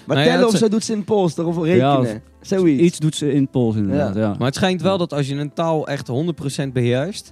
[0.06, 1.46] Maar Nou ja, tellen of ze- zo doet ze in het Pools, toch?
[1.46, 2.04] Of rekenen.
[2.04, 2.82] Ja, Zoiets.
[2.82, 4.36] Iets doet ze in het Pools inderdaad, ja.
[4.38, 7.32] Maar het schijnt wel dat als je een taal echt 100% beheerst,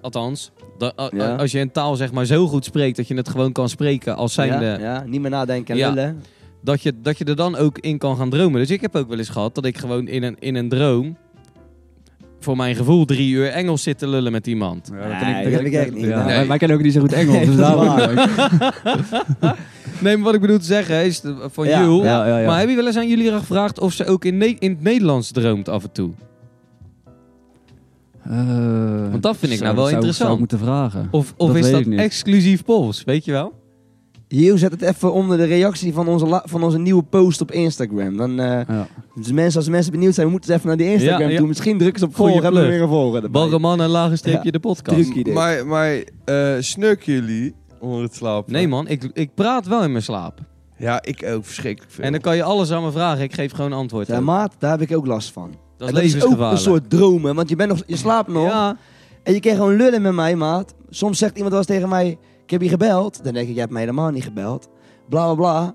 [0.00, 1.34] althans, da- a- Ja.
[1.36, 4.16] als je een taal zeg maar zo goed spreekt dat je het gewoon kan spreken
[4.16, 5.88] als zijnde, ja, ja, niet meer nadenken en Ja.
[5.88, 6.22] lullen.
[6.62, 8.60] Dat, je, dat je er dan ook in kan gaan dromen.
[8.60, 11.16] Dus ik heb ook wel eens gehad dat ik gewoon in een, in een droom,
[12.48, 14.90] voor mijn gevoel, drie uur Engels zit te lullen met iemand.
[15.00, 16.04] Ja, Nee, dat heb ik echt niet.
[16.04, 16.36] Ja, Nee.
[16.36, 17.86] wij, wij kennen ook niet zo goed Engels, Nee, dus dat is daarom.
[19.40, 19.56] waar.
[20.02, 21.80] Nee, maar wat ik bedoel te zeggen is de- van Ja.
[21.82, 22.04] Jul.
[22.04, 22.46] Ja, ja, ja.
[22.46, 24.82] Maar heb je wel eens aan jullie gevraagd of ze ook in, Ne- in het
[24.82, 26.10] Nederlands droomt af en toe?
[28.24, 30.14] Eh, Want dat vind ik nou wel zou- interessant.
[30.16, 31.08] Zou ik moeten vragen.
[31.10, 33.04] Of, of Dat is dat ik exclusief Pools?
[33.04, 33.52] Weet je wel?
[34.28, 38.16] Hier, zet het even onder de reactie van onze, van onze nieuwe post op Instagram.
[38.16, 38.86] Dan, eh, Ja.
[39.14, 41.36] dus mensen, als mensen benieuwd zijn, moeten ze even naar die Instagram Ja, ja.
[41.38, 41.46] toe.
[41.46, 43.30] Misschien drukken ze op volgen, hebben we weer een volgen.
[43.30, 44.50] Barreman en lage streepje Ja.
[44.50, 45.10] de podcast.
[45.10, 45.34] Idee.
[45.34, 48.52] Maar, maar eh snurken jullie onder het slapen?
[48.52, 50.38] Nee man, ik, ik praat wel in mijn slaap.
[50.76, 52.04] Ja, ik ook verschrikkelijk veel.
[52.04, 53.22] En dan kan je alles aan me vragen.
[53.24, 54.06] Ik geef gewoon antwoord.
[54.06, 54.22] Ja, ook.
[54.24, 55.54] maat, daar heb ik ook last van.
[55.76, 58.48] dat is dat is ook een soort dromen, want je, bent nog, je slaapt nog.
[58.48, 58.76] Ja,
[59.22, 60.74] En je kan gewoon lullen met mij, maat.
[60.90, 63.24] Soms zegt iemand wel eens tegen mij, ik heb je gebeld.
[63.24, 64.68] Dan denk ik, je hebt mij helemaal niet gebeld.
[65.08, 65.74] Bla, bla, bla.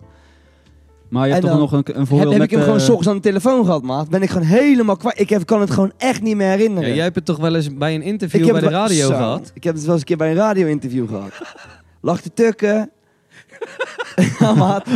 [1.09, 2.51] Maar je hebt En toch nog een, een Heb, voorbeeld heb met...
[2.51, 4.09] ik hem gewoon eh, s ochtends aan de telefoon gehad, maat.
[4.09, 5.19] Ben ik gewoon helemaal kwijt.
[5.19, 6.93] Ik heb, kan het gewoon echt niet meer ja, herinneren.
[6.93, 9.51] jij hebt het toch wel eens bij een interview heb bij de radio Zo, gehad?
[9.53, 11.31] Ik heb het wel eens een keer bij een radio-interview gehad.
[12.01, 12.89] Lag te tukken.
[14.39, 14.87] ja, maat.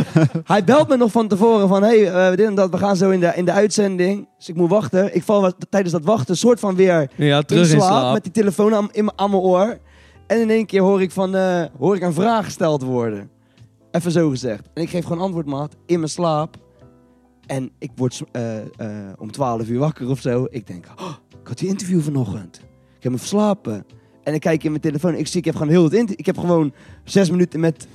[0.44, 1.82] Hij belt me nog van tevoren van...
[1.82, 4.28] Hé, hey, dit en dat, we gaan zo in de, in de uitzending.
[4.38, 5.14] Dus ik moet wachten.
[5.14, 7.82] Ik val tijdens dat wachten soort van weer Ja, terug in slaap.
[7.90, 8.12] slaap.
[8.12, 9.78] Met die telefoon aan, in, mijn- aan mijn oor.
[10.28, 13.30] En in één keer hoor ik, van, eh, hoor ik een vraag gesteld worden.
[13.90, 14.68] Even zo gezegd.
[14.74, 15.76] En ik geef gewoon antwoord, maat.
[15.86, 16.56] In mijn slaap.
[17.46, 18.64] En ik word eh, eh,
[19.18, 20.46] om 12 uur wakker of zo.
[20.50, 21.12] Ik denk, oh,
[21.42, 22.56] ik had die interview vanochtend.
[22.96, 23.84] Ik heb me verslapen.
[24.22, 25.14] En ik kijk in mijn telefoon.
[25.14, 26.18] Ik zie, ik heb gewoon heel het interview.
[26.20, 26.72] Ik heb gewoon
[27.04, 27.86] zes minuten met,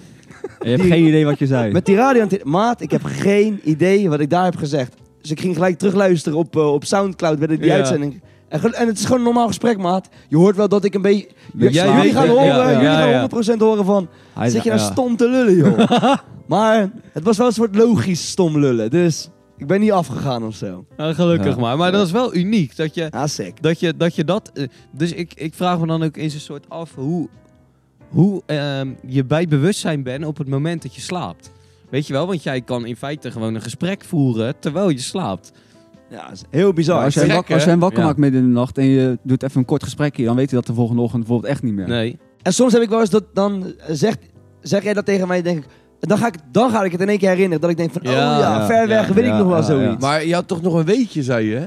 [0.60, 1.72] Je hebt geen idee wat je zei.
[1.72, 2.28] met die radio.
[2.44, 4.96] Maat, ik heb geen idee wat ik daar heb gezegd.
[5.22, 7.76] Dus ik ging gelijk terugluisteren op, op Soundcloud bij de, die Ja.
[7.76, 8.22] uitzending.
[8.54, 10.10] En, en het is gewoon een normaal gesprek, maat.
[10.28, 11.28] Je hoort wel dat ik een beetje...
[11.58, 13.56] Jij jullie weet- gaan ja, horen, ja, jullie ja, gaan ja.
[13.56, 14.08] 100% horen van...
[14.34, 14.92] Hij zit je nou ja.
[14.92, 16.16] stom te lullen, joh.
[16.48, 18.90] maar het was wel een soort logisch stom lullen.
[18.90, 20.86] Dus ik ben niet afgegaan of zo.
[20.98, 21.62] Ja, gelukkig Ja.
[21.62, 21.78] maar.
[21.78, 22.76] Maar dat is wel uniek.
[22.76, 23.62] Dat je Ah, sick.
[23.62, 23.80] dat.
[23.80, 26.70] Je, dat, je dat eh, dus ik, ik vraag me dan ook eens een soort
[26.70, 27.28] af hoe,
[28.10, 31.52] hoe ehm, je bij bewustzijn bent op het moment dat je slaapt.
[31.90, 32.28] Weet je wel?
[32.28, 35.52] Want jij kan in feite gewoon een gesprek voeren terwijl je slaapt.
[36.10, 37.04] Ja, dat is heel bizar.
[37.04, 38.06] Als, jij als hem wakker Ja.
[38.06, 40.60] maakt midden in de nacht en je doet even een kort gesprekje, dan weet hij
[40.60, 41.88] dat de volgende ochtend bijvoorbeeld echt niet meer.
[41.88, 42.18] Nee.
[42.42, 44.20] En soms heb ik wel eens dat dan eh, zegt,
[44.62, 45.66] zeg jij dat tegen mij, denk ik,
[46.00, 47.62] dan ga ik, dan ga ik het in één keer herinneren.
[47.62, 49.58] Dat ik denk van, Ja, oh ja, ver weg, ja, weet ja, ik nog wel
[49.58, 49.92] ja, zoiets.
[50.02, 50.08] ja.
[50.08, 51.56] Maar je had toch nog een weetje, zei je?
[51.56, 51.66] hè?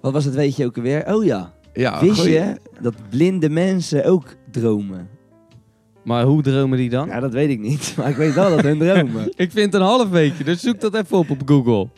[0.00, 1.14] Wat was het weet je ook alweer?
[1.14, 5.08] Oh ja, Ja, wist goeie- je dat blinde mensen ook dromen?
[6.04, 7.06] Maar hoe dromen die dan?
[7.08, 7.92] Ja, dat weet ik niet.
[7.96, 9.32] Maar ik weet wel dat hun dromen.
[9.36, 11.88] Ik vind een half weekje, dus zoek dat even op op Google.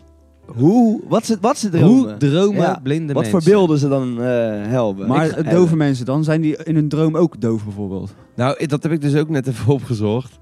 [0.57, 1.01] Hoe?
[1.09, 1.89] Wat ze, wat ze dromen?
[1.89, 2.81] Hoe dromen Ja.
[2.83, 3.43] blinde Wat mensen?
[3.43, 4.27] voor beelden ze dan eh,
[4.67, 5.07] helpen?
[5.09, 8.15] Maar Ik- dove mensen dan, zijn die in hun droom ook doof bijvoorbeeld?
[8.37, 10.39] Nou, dat heb ik dus ook net even opgezocht.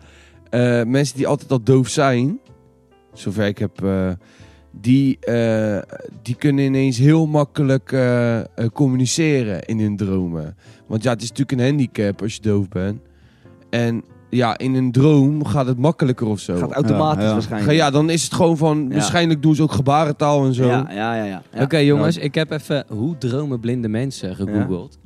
[0.51, 2.38] Eh, mensen die altijd al doof zijn,
[3.12, 4.11] zover ik heb, eh,
[4.71, 5.83] die, eh,
[6.23, 7.97] die kunnen ineens heel makkelijk
[8.73, 10.57] communiceren in hun dromen.
[10.87, 13.01] Want ja, het is natuurlijk een handicap als je doof bent.
[13.71, 16.57] En ja, in een droom gaat het makkelijker of zo.
[16.57, 17.33] gaat automatisch Ja, ja.
[17.33, 17.73] waarschijnlijk.
[17.79, 18.95] Ja, dan is het gewoon van, Ja.
[18.95, 20.67] waarschijnlijk doen ze ook gebarentaal en zo.
[20.67, 21.25] Ja, ja, ja.
[21.25, 21.43] ja.
[21.53, 21.62] Ja.
[21.62, 24.99] Oké jongens, ik heb even hoe dromen blinde mensen gegoogeld.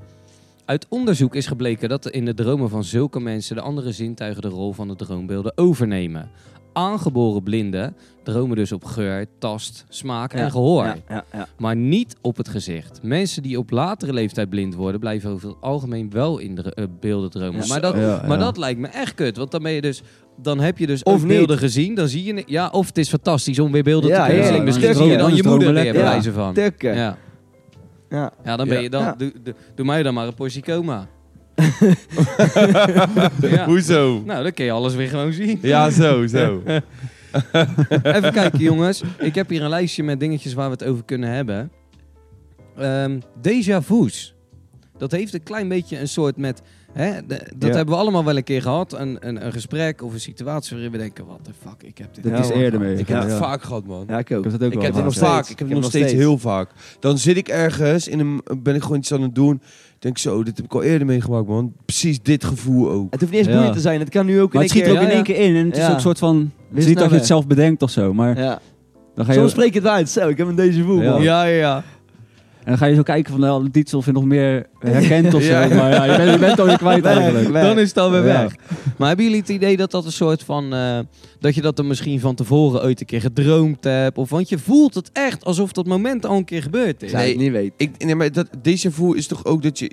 [0.64, 4.48] Uit onderzoek is gebleken dat in de dromen van zulke mensen de andere zintuigen de
[4.48, 6.30] rol van de droombeelden overnemen.
[6.72, 10.85] Aangeboren blinden dromen dus op geur, tast, smaak Ja, en gehoor.
[10.85, 11.46] Ja, ja, ja.
[11.59, 12.98] Maar niet op het gezicht.
[13.02, 16.85] Mensen die op latere leeftijd blind worden, blijven over het algemeen wel in de eh,
[17.00, 17.61] beelden dromen.
[17.61, 17.66] Ja.
[17.66, 18.44] maar dat, Ja, maar ja.
[18.44, 19.37] dat lijkt me echt kut.
[19.37, 20.02] Want dan ben je dus.
[20.42, 21.59] Dan heb je dus Of beelden niet.
[21.59, 21.94] gezien.
[21.94, 22.42] Dan zie je.
[22.46, 24.56] Ja, of het is fantastisch om weer beelden Ja, te kunnen zien.
[24.56, 24.62] ja.
[24.62, 26.09] Misschien Dan zie je dan je moeder weer bij Ja.
[26.09, 26.56] wijze van.
[26.80, 27.16] Ja.
[28.11, 28.33] Ja.
[28.44, 29.02] ja, dan ben je dan.
[29.02, 29.14] Ja.
[29.18, 31.06] Doe, doe, doe mij dan maar een portie coma.
[33.56, 33.64] ja.
[33.66, 34.22] Hoezo?
[34.24, 35.58] Nou, dan kun je alles weer gewoon zien.
[35.62, 36.62] Ja, zo, zo.
[38.02, 39.02] Even kijken, jongens.
[39.18, 41.70] Ik heb hier een lijstje met dingetjes waar we het over kunnen hebben.
[42.76, 44.34] Ehm déjà vu's.
[44.98, 46.62] Dat heeft een klein beetje een soort met
[46.92, 47.76] Hè, de- dat Ja.
[47.76, 48.92] hebben we allemaal wel een keer gehad.
[48.98, 52.14] Een, een, een gesprek of een situatie waarin we denken, wat de fuck, ik heb
[52.14, 52.24] dit.
[52.24, 52.92] Dat Ja, is eerder mee.
[52.92, 53.29] Ik heb Ja.
[53.29, 54.05] het vaak gehad, man.
[54.09, 54.44] Ja, ik ook.
[54.44, 55.48] Ik heb ook Ik heb het nog vaak.
[55.48, 56.70] Ik heb het nog steeds heel vaak.
[57.00, 59.61] Dan zit ik ergens in een, ben ik gewoon iets aan het doen.
[59.98, 61.72] Denk zo, dit heb ik al eerder meegemaakt, man.
[61.85, 63.07] Precies dit gevoel ook.
[63.12, 63.55] Het hoeft niet eens Ja.
[63.55, 64.00] boeiend te zijn.
[64.00, 65.00] Het kan nu ook Maar in het één schiet er keer...
[65.00, 65.57] ook in ja, één keer in.
[65.57, 66.50] En het is ook een soort van...
[66.68, 68.14] Het is niet nou dat je het zelf bedenkt of zo.
[68.14, 68.59] Maar Ja.
[69.14, 70.09] dan ga je, Soms spreek ik het uit.
[70.09, 71.03] Zo, ik heb een deze man.
[71.03, 71.83] Ja, ja, ja.
[72.60, 73.40] En dan ga je zo kijken van...
[73.40, 75.50] Nou, Dietzel of je nog meer herkent of zo.
[75.52, 75.74] Ja.
[75.74, 77.48] Maar ja, je bent, je bent het alweer kwijt Weg, eigenlijk.
[77.48, 77.62] weg.
[77.62, 78.54] Dan is het alweer weg.
[78.98, 80.74] Maar hebben jullie het idee dat dat een soort van...
[80.74, 80.98] eh,
[81.40, 84.18] dat je dat er misschien van tevoren ooit een keer gedroomd hebt?
[84.18, 87.10] Of, want je voelt het echt alsof dat moment al een keer gebeurd is.
[87.10, 87.36] Ik Nee.
[87.36, 87.74] niet weten.
[87.76, 89.90] Ik, nee, maar dat déjà vu is toch ook dat je...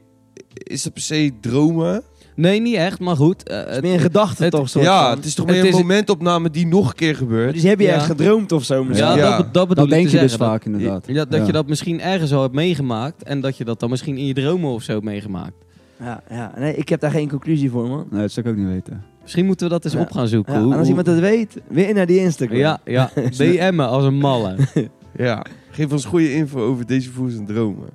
[0.53, 2.03] Is dat per se dromen?
[2.37, 3.49] Nee, niet echt, maar goed.
[3.49, 4.69] eh, Het is meer een gedachte het- toch?
[4.69, 5.15] Soort ja, van.
[5.17, 7.53] het is toch Het meer een momentopname die nog een keer gebeurt.
[7.53, 7.93] Dus heb je Ja.
[7.93, 9.07] echt gedroomd of zo misschien?
[9.07, 9.37] ja, Ja.
[9.37, 11.03] Dat, dat bedoel Dat ik denk te je dus dat- vaak inderdaad.
[11.07, 11.45] Ja, dat Ja.
[11.45, 13.23] je dat misschien ergens al hebt meegemaakt.
[13.23, 15.53] En dat je dat dan misschien in je dromen of zo hebt meegemaakt.
[15.99, 16.51] Ja, ja.
[16.57, 18.07] Nee, ik heb daar geen conclusie voor, man.
[18.11, 19.03] Nee, dat zou ik ook niet weten.
[19.21, 19.99] Misschien moeten we dat eens Ja.
[19.99, 20.61] op gaan zoeken.
[20.61, 22.57] Hoe- en als iemand het weet, weer naar die Instagram.
[22.57, 23.11] Ja, ja.
[23.37, 24.55] DM'en als een malle.
[25.17, 25.45] Ja.
[25.71, 27.89] Geef ons goede info over deze voels en dromen.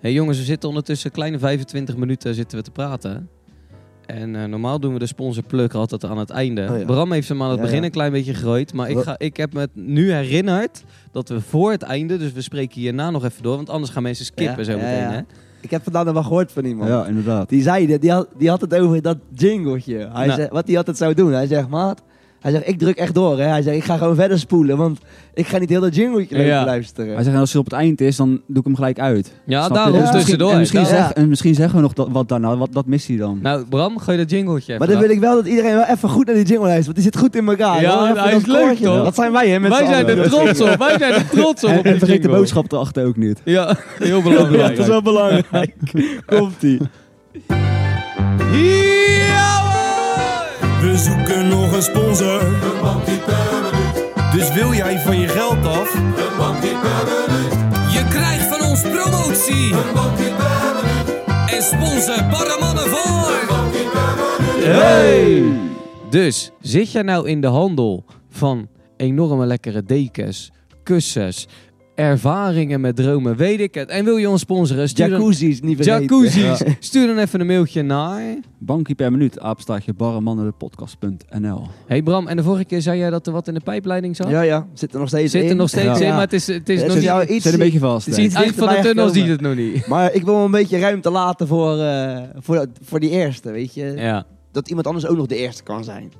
[0.00, 3.28] hey jongens, we zitten ondertussen kleine 25 minuten zitten we te praten.
[4.06, 6.68] En eh, normaal doen we de sponsor plug altijd aan het einde.
[6.70, 6.84] Oh ja.
[6.84, 7.84] Bram heeft hem aan het Ja, begin ja.
[7.84, 8.72] een klein beetje gegooid.
[8.72, 12.40] Maar ik, ga, ik heb me nu herinnerd dat we voor het einde, dus we
[12.40, 13.56] spreken hierna nog even door.
[13.56, 14.98] Want anders gaan mensen skippen Ja, zo meteen.
[14.98, 15.10] ja.
[15.10, 15.20] Hè?
[15.60, 16.88] Ik heb vandaag nog wel gehoord van iemand.
[16.90, 17.48] Ja, inderdaad.
[17.48, 19.96] Die zei dit, die had, die had het over dat jingletje.
[20.12, 20.30] Hij Nou.
[20.38, 21.32] zei, wat hij altijd zou doen.
[21.32, 22.02] Hij zegt, maat,
[22.46, 23.38] hij zegt, ik druk echt door.
[23.38, 23.44] Hè.
[23.46, 24.98] Hij zegt, ik ga gewoon verder spoelen, want
[25.34, 26.64] ik ga niet heel dat jingletje Ja.
[26.64, 27.14] luisteren.
[27.14, 29.32] Hij zegt, als hij op het eind is, dan doe ik hem gelijk uit.
[29.44, 30.50] Ja, Snap daarom Dus tussendoor.
[30.52, 32.72] En misschien, en misschien, Daar- zeg, en misschien zeggen we nog dat, wat daarna, wat,
[32.72, 33.38] dat mist hij dan.
[33.42, 36.26] Nou, Bram, gooi dat jingletje maar dan wil ik wel dat iedereen wel even goed
[36.26, 37.80] naar die jingle luistert, want die zit goed in elkaar.
[37.80, 39.04] Ja, hij dat is leuk, toch?
[39.04, 40.30] Dat zijn wij, hè, met Wij z'n zijn er allen.
[40.30, 40.76] trots op.
[40.78, 41.70] Wij zijn er trots op.
[41.70, 42.30] En, vergeet de jingle.
[42.30, 43.40] boodschap erachter ook niet.
[43.44, 44.68] Ja, heel Ja, belangrijk.
[44.76, 45.74] dat is wel belangrijk.
[46.26, 46.78] Komt-ie.
[47.48, 47.56] Ja,
[48.38, 49.25] hoor!
[50.86, 52.40] We zoeken nog een sponsor.
[54.32, 55.92] Dus wil jij van je geld af?
[57.92, 59.74] Je krijgt van ons promotie.
[61.46, 63.34] En sponsor Barremannen voor.
[66.10, 70.50] Dus, zit jij nou in de handel van enorme lekkere dekens,
[70.82, 71.46] kussens,
[71.96, 73.88] ervaringen met dromen, weet ik het.
[73.88, 74.88] En wil je ons sponsoren?
[74.88, 76.02] Stuur dan, Jacuzzi's, niet vergeten.
[76.02, 76.62] Jacuzzi's.
[76.80, 78.20] Stuur dan even een mailtje naar...
[78.58, 81.66] Bankie per minuut, apenstaartje barremannenpodcast.nl.
[81.86, 84.28] Hey Bram, en de vorige keer zei jij dat er wat in de pijpleiding zat?
[84.28, 84.66] Ja, ja.
[84.74, 85.56] Zit er nog steeds Zit er in.
[85.56, 86.04] nog steeds Ja.
[86.06, 87.12] in, maar het is, het is Ja, nog zit niet...
[87.12, 88.06] Het iets- Zit een beetje vast.
[88.06, 89.86] het is iets eind van de tunnel ziet het nog niet.
[89.86, 93.74] Maar ik wil wel een beetje ruimte laten voor, eh, voor, voor die eerste, weet
[93.74, 93.92] je.
[93.96, 96.12] Ja, Dat iemand anders ook nog de eerste kan zijn.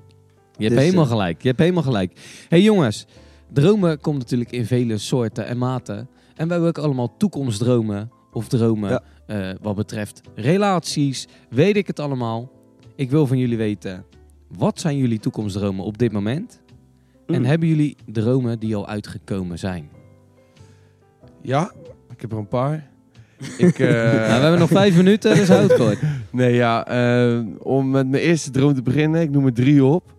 [0.56, 1.42] je hebt Dus, helemaal eh, gelijk.
[1.42, 2.12] Je hebt helemaal gelijk.
[2.48, 3.06] hey jongens,
[3.52, 5.96] dromen komt natuurlijk in vele soorten en maten.
[6.34, 9.02] En we hebben ook allemaal toekomstdromen of dromen Ja.
[9.26, 12.50] eh, wat betreft relaties, weet ik het allemaal.
[12.94, 14.04] Ik wil van jullie weten,
[14.56, 16.60] wat zijn jullie toekomstdromen op dit moment?
[17.26, 17.44] En Mm.
[17.44, 19.88] hebben jullie dromen die al uitgekomen zijn?
[21.42, 21.72] Ja,
[22.10, 22.90] ik heb er een paar.
[23.58, 25.98] Ik, eh, Nou, we hebben nog vijf minuten, dus houd het kort.
[26.32, 29.20] Nee, ja, eh, om met mijn eerste droom te beginnen.
[29.20, 30.14] Ik noem er drie op.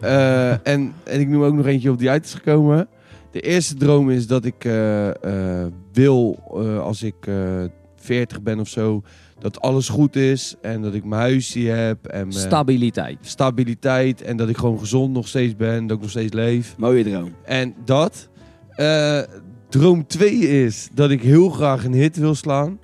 [0.00, 2.88] Eh, en, en ik noem ook nog eentje op die uit is gekomen.
[3.30, 7.64] De eerste droom is dat ik eh, eh, wil, eh, als ik eh
[7.96, 9.02] 40 ben of zo,
[9.38, 10.54] dat alles goed is.
[10.60, 12.06] En dat ik mijn huisje heb.
[12.06, 13.18] En mijn Stabiliteit.
[13.20, 14.22] stabiliteit.
[14.22, 15.86] En dat ik gewoon gezond nog steeds ben.
[15.86, 16.74] Dat ik nog steeds leef.
[16.78, 17.34] Mooie droom.
[17.44, 18.28] En dat.
[18.70, 19.20] Eh,
[19.68, 22.78] droom 2 is dat ik heel graag een hit wil slaan.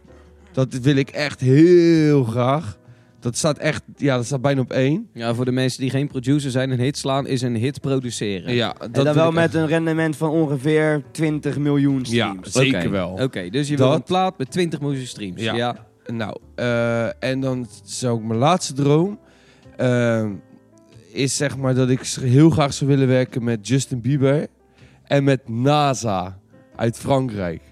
[0.52, 2.78] Dat wil ik echt heel graag.
[3.22, 5.08] Dat staat echt, ja, dat staat bijna op één.
[5.12, 8.54] Ja, voor de mensen die geen producer zijn, een hit slaan is een hit produceren.
[8.54, 9.54] Ja, dat en dan wel met echt.
[9.54, 12.52] een rendement van ongeveer 20 miljoen Ja, streams.
[12.52, 13.10] zeker Oké, wel.
[13.22, 15.42] Oké, dus je Dat- wil een plaat met 20 miljoen streams.
[15.42, 15.54] Ja.
[15.54, 15.76] Ja.
[16.06, 19.18] Nou, eh, en dan zou ik mijn laatste droom.
[19.76, 20.26] eh,
[21.12, 24.46] is zeg maar dat ik heel graag zou willen werken met Justin Bieber.
[25.04, 26.38] En met NASA
[26.76, 27.62] uit Frankrijk.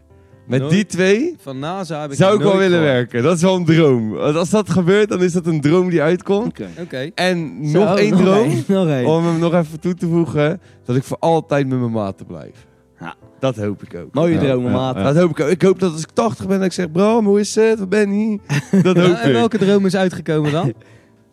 [0.50, 2.96] Met Nooit die twee Van NASA heb ik zou ik wel nooit willen gehoord.
[2.96, 3.22] werken.
[3.22, 4.10] Dat is wel een droom.
[4.10, 6.46] Want Als dat gebeurt, dan is dat een droom die uitkomt.
[6.46, 6.68] Oké.
[6.80, 7.10] Oké.
[7.14, 8.34] En Zo, nog één nog droom.
[8.48, 9.06] één, Nog één.
[9.06, 10.60] Om hem nog even toe te voegen.
[10.84, 12.66] Dat ik voor altijd met mijn maten blijf.
[13.00, 13.14] Ja.
[13.40, 14.14] Dat hoop ik ook.
[14.14, 14.96] Mooie Ja, dromen, ja, maat.
[14.96, 15.02] ja.
[15.02, 15.48] Dat hoop ik ook.
[15.48, 16.92] Ik hoop dat als ik 80 ben, dat ik zeg...
[16.92, 17.78] Bram, hoe is het?
[17.78, 18.38] Waar ben je?
[18.82, 19.32] Dat hoop en ik.
[19.34, 20.72] welke droom is uitgekomen dan?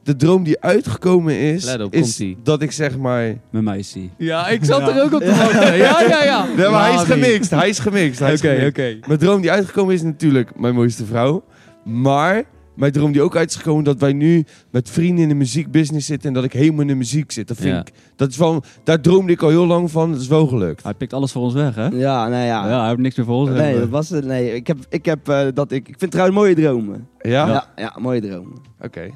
[0.07, 1.75] De droom die uitgekomen is...
[1.75, 2.37] Op, is komt-ie.
[2.43, 3.35] dat ik zeg maar...
[3.49, 4.95] Met mij is ja, ik zat Ja.
[4.95, 5.77] er ook op te wachten.
[5.77, 6.45] Ja, ja, ja.
[6.57, 7.51] Nee, maar hij is gemixt.
[7.51, 8.19] Hij is gemixt.
[8.19, 8.69] Hij is Oké, gemixt.
[8.79, 8.97] oké.
[9.07, 11.43] Mijn droom die uitgekomen is natuurlijk mijn mooiste vrouw.
[11.83, 12.43] Maar
[12.75, 13.83] mijn droom die ook uit is gekomen...
[13.83, 16.27] dat wij nu met vrienden in de muziekbusiness zitten...
[16.27, 17.47] en dat ik helemaal in de muziek zit.
[17.47, 17.79] Dat vind Ja.
[17.79, 17.91] ik...
[18.15, 20.11] Dat is wel, daar droomde ik al heel lang van.
[20.11, 20.83] Dat is wel gelukt.
[20.83, 21.85] Hij pikt alles voor ons weg, hè?
[21.87, 22.67] Ja, nou ja.
[22.67, 23.49] Ja, hij heeft niks meer voor ons.
[23.49, 24.25] Nee, dat was het.
[24.25, 27.07] Nee, ik heb, ik heb eh, dat ik, ik vind trouwens mooie dromen.
[27.21, 27.47] Ja?
[27.47, 28.57] Ja, ja, mooie dromen.
[28.81, 29.09] Oké.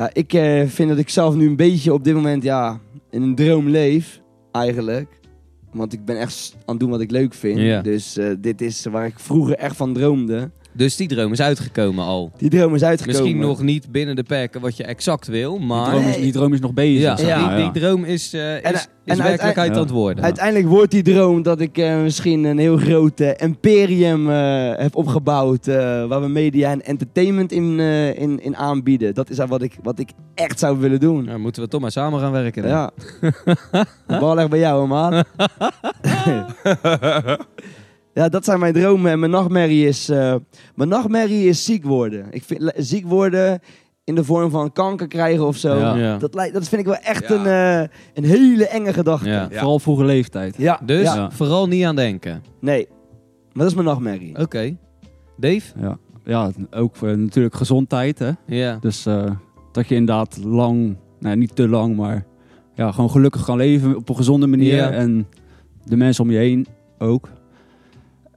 [0.00, 3.22] Ja, ik eh, vind dat ik zelf nu een beetje op dit moment ja, in
[3.22, 4.20] een droom leef,
[4.52, 5.20] eigenlijk.
[5.72, 7.58] Want ik ben echt aan het doen wat ik leuk vind.
[7.58, 7.82] Ja.
[7.82, 10.50] Dus eh, dit is waar ik vroeger echt van droomde.
[10.72, 12.32] Dus die droom is uitgekomen al.
[12.38, 13.20] Die droom is uitgekomen.
[13.22, 15.90] Misschien nog niet binnen de perken wat je exact wil, Die maar...
[15.90, 17.20] droom, is, die droom is nog bezig.
[17.20, 17.56] Ja, Ja.
[17.56, 20.24] Die, die droom is, eh, is, En- is en werkelijkheid aan het worden.
[20.24, 25.66] Uiteindelijk wordt die droom dat ik eh, misschien een heel groot imperium eh, heb opgebouwd.
[25.66, 25.74] eh,
[26.06, 29.14] waar we media en entertainment in, eh, in, in aanbieden.
[29.14, 31.40] Dat is wat ik, wat ik echt zou willen doen.
[31.40, 32.62] Moeten we toch maar samen gaan werken.
[32.62, 32.70] dan.
[32.70, 32.90] Ja.
[34.06, 35.24] De bal ligt bij jou, maat.
[38.14, 39.10] ja, dat zijn mijn dromen.
[39.10, 40.08] En mijn nachtmerrie is...
[40.08, 40.34] eh,
[40.74, 42.26] mijn nachtmerrie is ziek worden.
[42.30, 43.60] Ik vind ziek worden
[44.04, 45.76] in de vorm van kanker krijgen of zo.
[45.78, 45.94] Ja.
[45.96, 46.16] Ja.
[46.18, 47.34] Dat, lijkt- dat vind ik wel echt Ja.
[47.34, 47.46] een,
[47.82, 49.28] eh, een hele enge gedachte.
[49.28, 49.46] Ja.
[49.50, 49.58] Ja.
[49.58, 50.54] Vooral vroege leeftijd.
[50.58, 51.30] Ja, Dus ja.
[51.30, 52.42] vooral niet aan denken.
[52.60, 52.88] Nee.
[53.52, 54.38] Maar dat is mijn nachtmerrie.
[54.38, 54.76] Oké.
[55.36, 55.60] Dave?
[55.80, 58.18] Ja, ja ook eh, natuurlijk gezondheid.
[58.18, 58.30] Hè?
[58.46, 58.78] Ja.
[58.80, 59.30] Dus eh,
[59.72, 62.24] dat je inderdaad lang, nou, niet te lang, maar
[62.74, 64.82] ja, gewoon gelukkig kan leven op een gezonde manier.
[64.82, 65.26] En
[65.84, 66.66] de mensen om je heen
[66.98, 67.28] ook.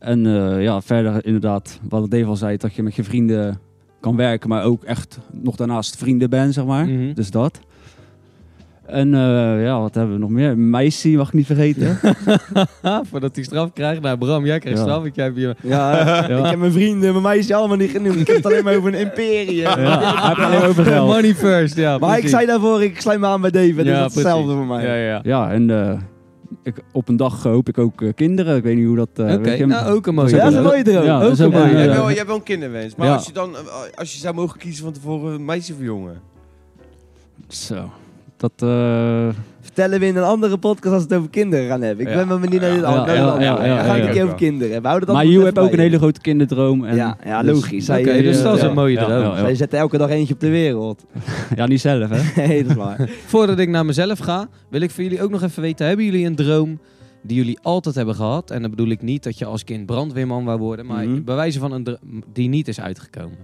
[0.04, 3.60] En eh, ja, verder inderdaad, wat Dave al zei, dat je met je vrienden
[4.00, 6.86] kan werken, maar ook echt nog daarnaast vrienden bent, zeg maar.
[6.86, 7.14] Mhm.
[7.14, 7.60] Dus dat.
[8.86, 10.58] En eh, ja, wat hebben we nog meer?
[10.58, 11.98] Meisje mag ik niet vergeten.
[13.10, 14.02] Voordat hij straf krijgt.
[14.02, 14.86] Nou, Bram, jij krijgt Ja.
[14.86, 15.02] straf.
[15.02, 15.56] Want jij hebt je...
[15.62, 16.28] Ja, Ja.
[16.44, 18.20] ik heb mijn vrienden, mijn meisje allemaal niet genoemd.
[18.20, 19.62] Ik heb het alleen maar over een imperium.
[19.80, 21.08] ja, hij heeft alleen over geld.
[21.08, 21.98] Money first, ja.
[21.98, 23.76] Maar ik zei daarvoor, ik sluit me aan bij David.
[23.76, 24.68] Dus Ja, dat is hetzelfde precies.
[24.68, 24.88] voor mij.
[24.88, 25.20] Ja, ja.
[25.24, 26.00] Ja, en eh,
[26.64, 28.56] ik, op een dag hoop ik ook eh, kinderen.
[28.58, 29.10] Ik weet niet hoe dat...
[29.14, 31.04] eh, Oké, nou ook een mooie dat Ja, is dat is een mooie droom.
[31.04, 31.72] Ja, Ook een mooie.
[31.72, 32.96] Jij hebt wel, jij hebt wel een kinderwens.
[32.96, 33.14] Maar Ja.
[33.14, 33.62] als, je dan, eh,
[33.96, 36.22] als je zou mogen kiezen van tevoren een meisje of jongen?
[37.48, 37.90] Zo.
[38.38, 38.52] Dat...
[39.74, 42.06] Vertellen we in een andere podcast als we het over kinderen gaan hebben.
[42.06, 42.18] Ik Ja.
[42.18, 43.16] ben wel benieuwd naar dit andere.
[43.18, 44.90] Dan ga ik een over kinderen hebben.
[44.92, 45.82] Hou dat maar even hebt ook een je.
[45.82, 46.86] hele grote kinderdroom.
[46.86, 47.90] En Ja, ja, dus- logisch.
[47.90, 49.22] Oké, dus eh, dat is ja, een mooie ja, droom.
[49.22, 49.38] ja, ja.
[49.40, 51.04] Zij zetten elke dag eentje op de wereld.
[51.56, 52.42] Ja, niet zelf, hè?
[52.48, 53.10] nee, dat is waar.
[53.26, 56.26] Voordat ik naar mezelf ga, wil ik voor jullie ook nog even weten: hebben jullie
[56.26, 56.80] een droom
[57.22, 58.52] die jullie altijd hebben gehad?
[58.52, 61.24] En dan bedoel ik niet dat je als kind brandweerman wou worden, maar Mhm.
[61.24, 63.38] bij wijze van een droom die niet is uitgekomen.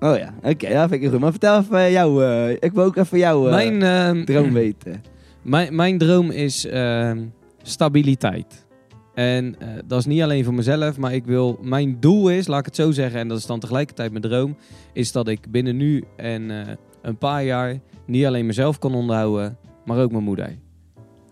[0.00, 1.20] Oh ja, oké, ja, vind ik goed.
[1.20, 5.02] Maar vertel even jou, eh, ik wil ook even jouw eh, mijn, ehm, droom weten.
[5.42, 7.24] Mijn, mijn droom is ehm,
[7.62, 8.66] stabiliteit.
[9.14, 12.58] En eh, dat is niet alleen voor mezelf, maar ik wil, mijn doel is, laat
[12.58, 14.56] ik het zo zeggen, en dat is dan tegelijkertijd mijn droom,
[14.92, 19.56] is dat ik binnen nu en eh, een paar jaar niet alleen mezelf kan onderhouden,
[19.84, 20.58] maar ook mijn moeder.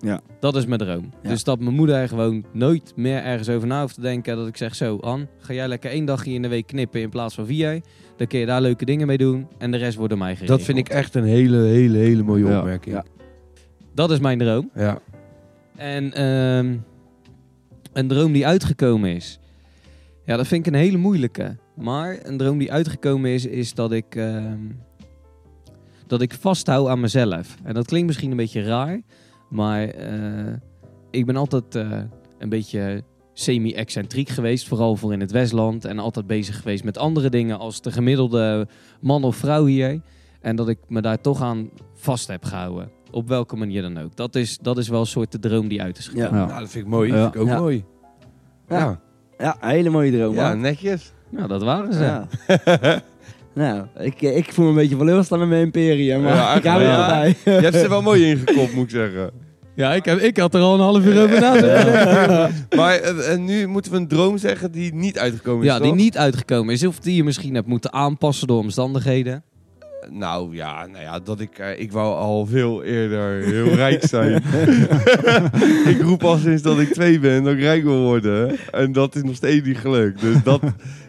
[0.01, 0.20] Ja.
[0.40, 1.11] Dat is mijn droom.
[1.23, 1.29] Ja.
[1.29, 4.37] Dus dat mijn moeder gewoon nooit meer ergens over na hoeft te denken.
[4.37, 7.09] Dat ik zeg zo, An, ga jij lekker één dagje in de week knippen in
[7.09, 7.81] plaats van vier.
[8.16, 10.59] Dan kun je daar leuke dingen mee doen en de rest wordt door mij geregeld.
[10.59, 12.59] Dat vind ik echt een hele, hele, hele mooie Ja.
[12.59, 12.94] opmerking.
[12.94, 13.05] Ja.
[14.01, 14.71] Dat is mijn droom.
[14.75, 14.99] Ja.
[15.77, 16.77] En ehm,
[17.93, 19.39] een droom die uitgekomen is.
[20.25, 21.57] Ja, dat vind ik een hele moeilijke.
[21.77, 24.59] Maar een droom die uitgekomen is, is dat ik, ehm,
[26.07, 27.57] dat ik vasthoud aan mezelf.
[27.63, 29.01] En dat klinkt misschien een beetje raar.
[29.49, 30.55] Maar eh,
[31.11, 32.03] ik ben altijd eh,
[32.39, 34.69] een beetje semi-excentriek geweest.
[34.69, 35.85] Vooral voor in het Westland.
[35.85, 38.69] En altijd bezig geweest met andere dingen als de gemiddelde
[39.01, 40.01] man of vrouw hier.
[40.41, 43.00] En dat ik me daar toch aan vast heb gehouden.
[43.11, 44.16] Op welke manier dan ook.
[44.16, 46.31] Dat is, dat is wel een soort de droom die uit is gekomen.
[46.31, 46.37] Ja.
[46.38, 46.46] Ja.
[46.46, 47.12] Nou, dat vind ik mooi.
[47.12, 47.23] Ja.
[47.23, 47.59] vind ik ook Ja.
[47.59, 47.85] mooi.
[48.68, 48.79] Ja.
[48.79, 49.01] Ja.
[49.38, 50.35] Ja, een hele mooie droom.
[50.35, 50.61] Ja, man.
[50.61, 51.12] netjes.
[51.31, 52.03] Nou, dat waren ze.
[52.03, 52.27] Ja.
[53.55, 56.83] nou, ik, ik voel me een beetje teleurgesteld met mijn imperium, maar Ja, ik hou
[56.83, 57.35] eigenlijk er wel.
[57.44, 57.55] bij.
[57.59, 59.31] Je hebt ze wel mooi ingekopt, moet ik zeggen.
[59.75, 62.75] Ja, ik, heb, ik had er al een half uur over nagedacht.
[62.77, 65.94] Maar eh, en nu moeten we een droom zeggen die niet uitgekomen is, Ja, die
[65.94, 66.87] niet uitgekomen is.
[66.87, 69.42] Of die je misschien hebt moeten aanpassen door omstandigheden.
[70.09, 74.43] Nou ja, nou ja dat ik, eh, ik wou al veel eerder heel rijk zijn.
[75.95, 78.59] ik roep al sinds dat ik twee ben dat ik rijk wil worden.
[78.71, 80.21] En dat is nog steeds niet gelukt.
[80.21, 80.63] Dus dat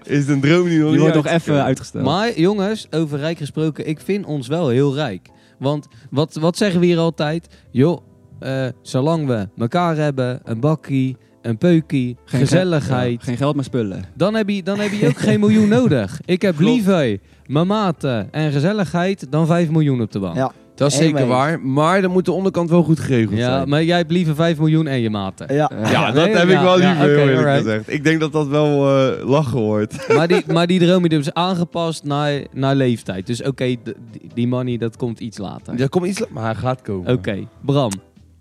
[0.04, 2.06] is een droom die nog Die niet wordt nog even uitgesteld.
[2.06, 5.30] Maar jongens, over rijk gesproken, ik vind ons wel heel rijk.
[5.60, 7.47] Want wat, wat zeggen we hier altijd?
[7.71, 8.01] Joh,
[8.39, 13.63] eh, zolang we elkaar hebben, een bakkie, een peukie, Geen gezelligheid, Ja, geen geld maar
[13.63, 14.04] spullen.
[14.15, 16.19] dan, heb je, dan heb je ook geen miljoen nodig.
[16.25, 20.36] Ik heb liever mijn maten en gezelligheid dan 5 miljoen op de bank.
[20.36, 20.51] Ja.
[20.75, 21.60] Dat is zeker waar.
[21.62, 23.69] Maar dan moet de onderkant wel goed geregeld Ja, zijn.
[23.69, 25.54] maar jij hebt liever 5 miljoen en je maten.
[25.56, 25.71] Ja.
[25.84, 27.63] Ja, dat nee, heb ja, ik wel ja, liever, oké, heel eerlijk alright.
[27.63, 27.89] gezegd.
[27.93, 30.08] Ik denk dat dat wel eh, lachen wordt.
[30.17, 33.27] Maar die, maar die droom die is aangepast naar, naar leeftijd.
[33.27, 33.75] Dus oké,
[34.34, 35.77] die- money dat komt iets later.
[35.77, 37.13] Ja, kom iets, la- maar hij gaat komen.
[37.13, 37.91] Oké, Bram.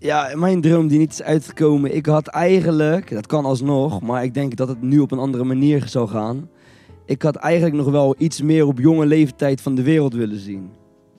[0.03, 1.95] Ja, mijn droom die niet is uitgekomen.
[1.95, 5.43] Ik had eigenlijk, dat kan alsnog, maar ik denk dat het nu op een andere
[5.43, 6.49] manier zal gaan.
[7.05, 10.69] Ik had eigenlijk nog wel iets meer op jonge leeftijd van de wereld willen zien.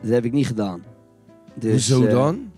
[0.00, 0.82] Dat heb ik niet gedaan.
[1.54, 2.51] Dus, Hoezo eh, dan?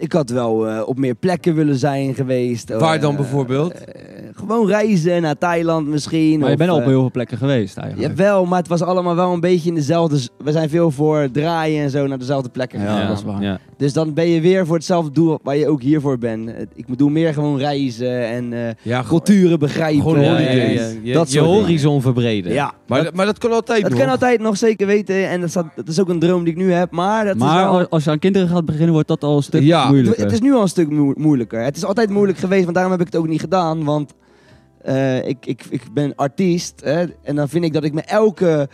[0.00, 2.68] Ik had wel eh, op meer plekken willen zijn geweest.
[2.78, 3.72] Waar dan Eh, bijvoorbeeld?
[3.84, 4.02] eh,
[4.34, 6.38] gewoon reizen naar Thailand misschien.
[6.38, 8.08] Maar je of, bent al op eh, heel veel plekken geweest eigenlijk.
[8.16, 10.18] Jawel, maar het was allemaal wel een beetje in dezelfde...
[10.44, 13.08] We zijn veel voor draaien en zo naar dezelfde plekken Ja, gegaan.
[13.08, 13.42] dat is waar.
[13.42, 13.58] Ja.
[13.76, 16.50] Dus dan ben je weer voor hetzelfde doel waar je ook hiervoor bent.
[16.74, 20.02] Ik bedoel meer gewoon reizen en eh, Ja, culturen begrijpen.
[20.02, 20.80] Gewoon Ja, ja, holidays.
[20.80, 21.54] ja, Je, Dat je dingen.
[21.54, 22.52] horizon verbreden.
[22.52, 24.00] Ja, maar, dat, maar dat kan altijd dat nog.
[24.00, 25.28] kan altijd nog zeker weten.
[25.28, 26.90] En dat, staat, dat is ook een droom die ik nu heb.
[26.90, 29.42] Maar, dat Maar is wel, als je aan kinderen gaat beginnen, wordt dat al een
[29.42, 29.89] stuk Ja.
[29.90, 30.24] Moeilijker.
[30.24, 31.60] het is nu al een stuk moe- moeilijker.
[31.60, 33.84] Het is altijd moeilijk geweest, want daarom heb ik het ook niet gedaan.
[33.84, 34.14] Want
[34.82, 36.80] eh, ik, ik, ik ben artiest.
[36.84, 38.68] Hè, en dan vind ik dat ik me elke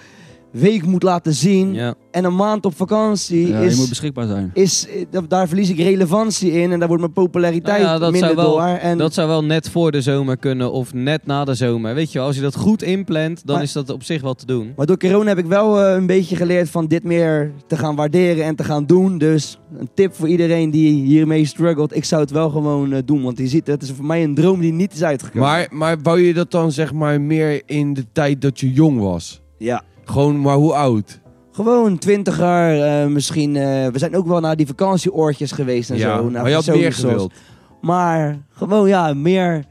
[0.61, 1.75] week moet laten zien.
[1.75, 1.95] Ja.
[2.11, 3.77] En een maand op vakantie Ja, je is...
[3.77, 4.51] moet beschikbaar zijn.
[4.55, 7.99] is, eh, da- daar verlies ik relevantie in en daar wordt mijn populariteit Nou ja,
[7.99, 8.63] dat minder zou wel- door.
[8.79, 11.95] En Dat zou wel net voor de zomer kunnen of net na de zomer.
[11.95, 14.35] Weet je wel, als je dat goed inplant, dan Maar- is dat op zich wel
[14.35, 14.73] te doen.
[14.77, 17.97] Maar door corona heb ik wel eh, een beetje geleerd van dit meer te gaan
[17.97, 19.19] waarderen en te gaan doen.
[19.19, 21.97] Dus een tip voor iedereen die hiermee struggelt.
[21.97, 23.23] Ik zou het wel gewoon eh, doen.
[23.23, 25.49] Want je ziet, het is voor mij een droom die niet is uitgekomen.
[25.49, 29.01] Maar, maar wou je dat dan zeg maar meer in de tijd dat je jong
[29.01, 29.41] was?
[29.59, 29.83] Ja.
[30.07, 31.21] Gewoon, maar hoe oud?
[31.53, 33.57] Gewoon twintiger, eh misschien.
[33.57, 36.23] eh, we zijn ook wel naar die vakantieoortjes geweest en ja, zo.
[36.23, 37.33] naar maar je had meer gewild.
[37.81, 39.65] Maar gewoon ja, meer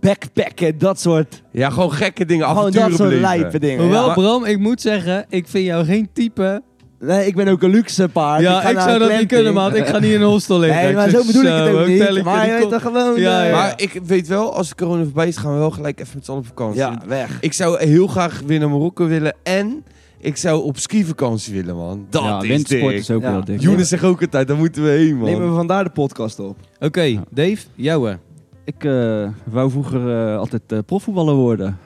[0.00, 1.42] backpacken, dat soort.
[1.52, 3.40] Ja, gewoon gekke dingen, gewoon avonturen dat soort beleven.
[3.40, 3.80] lijpe dingen.
[3.82, 4.14] Hoewel, ja.
[4.14, 6.62] Bram, ik moet zeggen, ik vind jou geen type.
[7.00, 8.42] Nee, ik ben ook een luxe paard.
[8.42, 9.76] ja, ga ik zou dat niet kunnen, man.
[9.76, 10.82] Ik ga niet in een hostel liggen.
[10.84, 12.16] Nee, maar zo bedoel ik het ook niet.
[12.16, 13.20] ik Maar je weet toch gewoon...
[13.20, 13.56] Ja, eh, ja.
[13.56, 16.24] Maar ik weet wel, als de corona voorbij is, gaan we wel gelijk even met
[16.24, 16.80] z'n allen op vakantie.
[16.80, 17.38] ja, weg.
[17.40, 19.84] Ik zou heel graag weer naar Marokko willen en
[20.18, 22.06] ik zou op skivakantie willen, man.
[22.10, 22.82] Dat ja, is dik.
[22.90, 23.32] is ook Ja.
[23.32, 23.60] wel dik.
[23.60, 25.30] Jonas zegt ook altijd, daar moeten we heen, man.
[25.30, 26.56] Nemen we vandaar de podcast op.
[26.80, 28.18] Oké, Dave, jouwe.
[28.64, 31.78] Ik eh, wou vroeger eh, altijd eh, profvoetballer worden.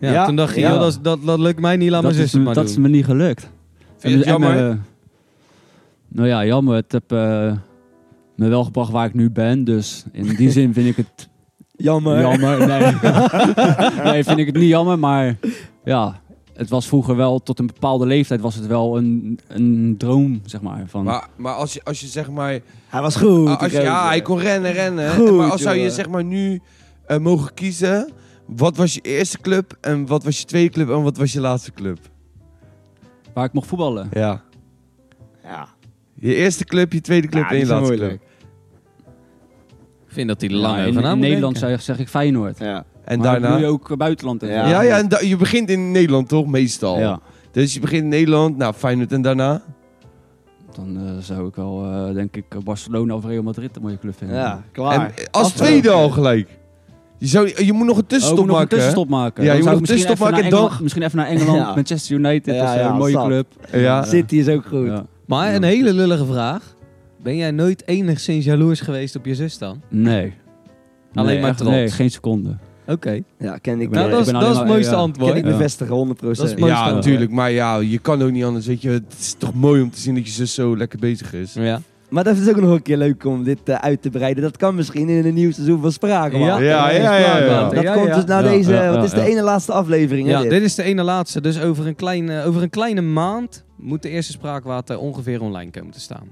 [0.00, 0.70] Ja, Ja, toen dacht je, ja.
[0.70, 2.68] joh, dat, dat, dat lukt mij niet, laat mijn dat zus is, het maar dat
[2.68, 3.50] is me niet gelukt.
[4.00, 4.70] Vind je het en, jammer?
[4.70, 4.76] eh,
[6.08, 6.74] nou ja, jammer.
[6.74, 7.52] Het heb eh,
[8.36, 9.64] me wel gebracht waar ik nu ben.
[9.64, 11.28] Dus in die zin vind ik het
[11.76, 12.20] Jammer.
[12.20, 12.58] jammer.
[12.66, 12.92] Nee.
[14.12, 14.98] nee, vind ik het niet jammer.
[14.98, 15.36] Maar
[15.84, 16.20] ja,
[16.54, 20.60] het was vroeger wel, tot een bepaalde leeftijd was het wel een, een droom, zeg
[20.60, 20.84] maar.
[20.86, 22.58] Van, Maar, maar als, je, als je zeg maar...
[22.88, 23.48] Hij was goed.
[23.48, 25.10] Ah, als je, ja, hij kon rennen, rennen.
[25.14, 26.60] Goed, maar als zou je zeg maar nu
[27.06, 28.10] eh, mogen kiezen...
[28.46, 31.40] Wat was je eerste club en wat was je tweede club en wat was je
[31.40, 31.98] laatste club?
[33.40, 34.08] Waar ik mocht voetballen.
[34.12, 34.42] Ja.
[35.42, 35.68] Ja.
[36.14, 38.18] Je eerste club, je tweede club Ja, en je die laatste moeilijk.
[38.20, 38.28] club.
[40.06, 42.58] Ik vind dat hij er lang Ja, in, in Nederland zeg, zeg ik Feyenoord.
[42.58, 42.84] Ja.
[43.04, 43.50] En maar daarna...
[43.50, 44.42] doe je ook buitenland.
[44.42, 44.64] en Ja.
[44.64, 44.70] zo.
[44.70, 46.98] Ja, ja, en da- je begint in Nederland toch, meestal.
[46.98, 47.20] Ja.
[47.50, 49.62] Dus je begint in Nederland, nou Feyenoord en daarna?
[50.74, 54.16] Dan eh, zou ik wel, eh, denk ik, Barcelona of Real Madrid een mooie club
[54.16, 54.36] vinden.
[54.36, 54.94] Ja, klaar.
[55.14, 56.58] En als tweede al gelijk.
[57.20, 58.68] Je, zou, je moet nog een Oh, tussenstop nog een maken.
[58.68, 58.74] hè?
[58.74, 59.44] tussenstop maken.
[59.44, 61.26] Ja, je Dan moet een misschien tussenstop even naar maken en Engeland- Misschien even naar
[61.26, 61.74] Engeland, Ja.
[61.74, 62.54] Manchester United.
[62.54, 63.26] Ja, een mooie zat.
[63.26, 63.46] club.
[63.72, 64.02] Ja.
[64.04, 64.86] City is ook goed.
[64.86, 65.06] Ja.
[65.26, 66.74] Maar een hele lullige vraag.
[67.22, 69.80] Ben jij nooit enigszins jaloers geweest op je zus dan?
[69.88, 70.32] Nee.
[71.14, 71.70] Alleen Nee, maar trots.
[71.70, 72.56] Nee, geen seconde.
[72.86, 73.20] Oké.
[73.38, 74.98] Ja, ken ik, Nou, dat is, dat is het mooiste ja.
[74.98, 75.28] antwoord.
[75.32, 76.20] ken ik bevestigen, 100%.
[76.20, 76.94] Dat is Ja, antwoord.
[76.94, 77.30] natuurlijk.
[77.30, 78.66] Maar ja, je kan ook niet anders.
[78.66, 81.32] Weet je, het is toch mooi om te zien dat je zus zo lekker bezig
[81.34, 81.52] is.
[81.54, 81.80] Ja.
[82.10, 84.42] Maar dat is ook nog een keer leuk om dit eh, uit te breiden.
[84.42, 86.32] Dat kan misschien in een nieuw seizoen van Spraak.
[86.32, 86.58] Ja, ja,
[86.90, 87.68] ja, ja, ja.
[87.68, 88.14] Dat Ja, komt ja.
[88.14, 88.72] dus na Ja, deze...
[88.72, 90.50] ja, wat ja, is de ene laatste aflevering, hè, Ja, dit?
[90.50, 91.40] dit is de ene laatste.
[91.40, 95.90] Dus over een, kleine, over een kleine maand moet de eerste spraakwater ongeveer online komen
[95.92, 96.28] te staan.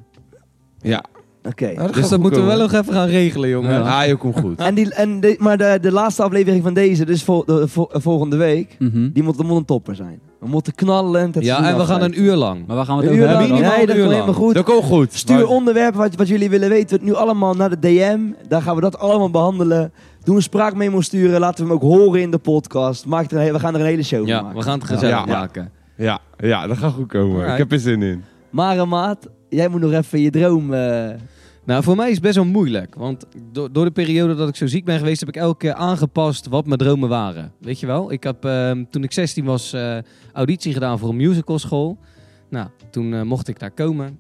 [0.81, 1.05] Ja.
[1.43, 1.73] Oké.
[1.73, 3.71] Nou, Dus dat moeten we wel nog even gaan regelen, jongen.
[3.71, 4.01] Ja.
[4.01, 4.59] Ah, je komt goed.
[4.61, 7.91] En die, en de, maar de, de laatste aflevering van deze, dus vol, de, vol-
[7.93, 9.09] volgende week, Mhm.
[9.13, 10.21] die moet, moet een topper zijn.
[10.41, 12.67] We moeten knallend het Ja, en we gaan een uur lang.
[12.67, 14.55] Maar waar gaan we het Een over uur hebben Nee, dat komt helemaal goed.
[14.55, 15.13] Dat komt goed.
[15.15, 16.99] Stuur Maar- onderwerpen wat, wat jullie willen weten.
[17.03, 18.19] Nu allemaal naar de DM.
[18.49, 19.93] Dan gaan we dat allemaal behandelen.
[20.23, 21.41] Doe een spraakmemo sturen.
[21.41, 23.07] Laten we hem ook horen in de podcast.
[23.07, 24.57] Maak er een, we gaan er een hele show van Ja, maken.
[24.59, 25.25] we gaan het gezellig Ja.
[25.27, 25.71] maken.
[25.97, 27.35] Ja, ja, dat gaat goed komen.
[27.35, 27.53] Alright.
[27.53, 28.25] Ik heb er zin in.
[28.51, 30.75] Maar eh, maat, jij moet nog even je droom...
[30.75, 31.09] eh,
[31.69, 32.95] Nou, voor mij is het best wel moeilijk.
[32.95, 35.75] Want do- door de periode dat ik zo ziek ben geweest, heb ik elke keer
[35.75, 37.53] aangepast wat mijn dromen waren.
[37.61, 38.13] Weet je wel?
[38.13, 39.99] Ik heb ehm, toen ik 16 was eh,
[40.33, 41.99] auditie gedaan voor een musicalschool.
[42.51, 44.19] Nou, toen eh, mocht ik daar komen.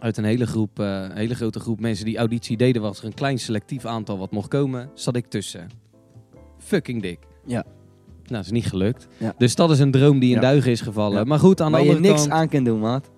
[0.00, 3.04] Uit een hele, groep, eh, een hele grote groep mensen die auditie deden, was er
[3.04, 4.90] een klein selectief aantal wat mocht komen.
[4.94, 5.68] Zat ik tussen.
[6.58, 7.18] Fucking dik.
[7.46, 7.64] Ja.
[7.64, 9.06] Nou, dat is niet gelukt.
[9.16, 9.34] Ja.
[9.38, 10.40] Dus dat is een droom die in Ja.
[10.40, 11.18] duigen is gevallen.
[11.18, 11.24] Ja.
[11.24, 13.10] Maar goed, aan de, waar je andere niks aan kan doen, maat.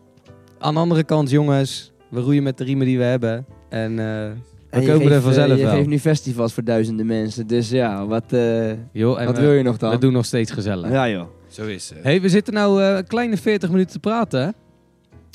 [0.58, 3.46] aan de andere kant, jongens, we roeien met de riemen die we hebben.
[3.83, 4.37] En eh, En
[4.70, 5.74] komen geeft, er eh, vanzelf Je wel.
[5.74, 7.47] geeft nu festivals voor duizenden mensen.
[7.47, 9.91] Dus ja, wat, eh, Joh, wat we, wil je nog dan?
[9.91, 10.91] we doen nog steeds gezellig.
[10.91, 11.27] Ja joh.
[11.49, 11.99] Zo is het.
[12.03, 14.41] hey, we zitten nou eh, een kleine 40 minuten te praten.
[14.41, 14.49] hè?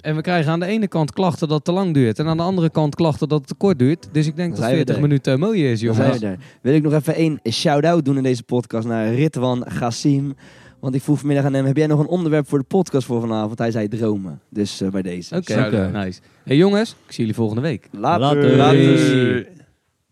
[0.02, 2.20] En we krijgen aan de ene kant klachten dat het te lang duurt.
[2.20, 4.08] En aan de andere kant klachten dat het te kort duurt.
[4.12, 5.02] Dus ik denk dat zijn we 40 er.
[5.02, 6.20] minuten mooi is, jongens.
[6.20, 6.36] we.
[6.62, 10.34] Wil ik nog even één shout-out doen in deze podcast naar Ritwan Gassim.
[10.82, 13.22] Want ik vroeg vanmiddag aan hem, heb jij nog een onderwerp voor de podcast voor
[13.22, 13.60] vanavond?
[13.60, 14.42] Hij zei dromen.
[14.50, 15.36] Dus eh, bij deze.
[15.36, 16.20] Oké, nice.
[16.44, 17.88] hey, jongens, ik zie jullie volgende week.
[17.92, 18.36] Later.
[18.36, 18.58] Later.
[18.58, 19.48] Later.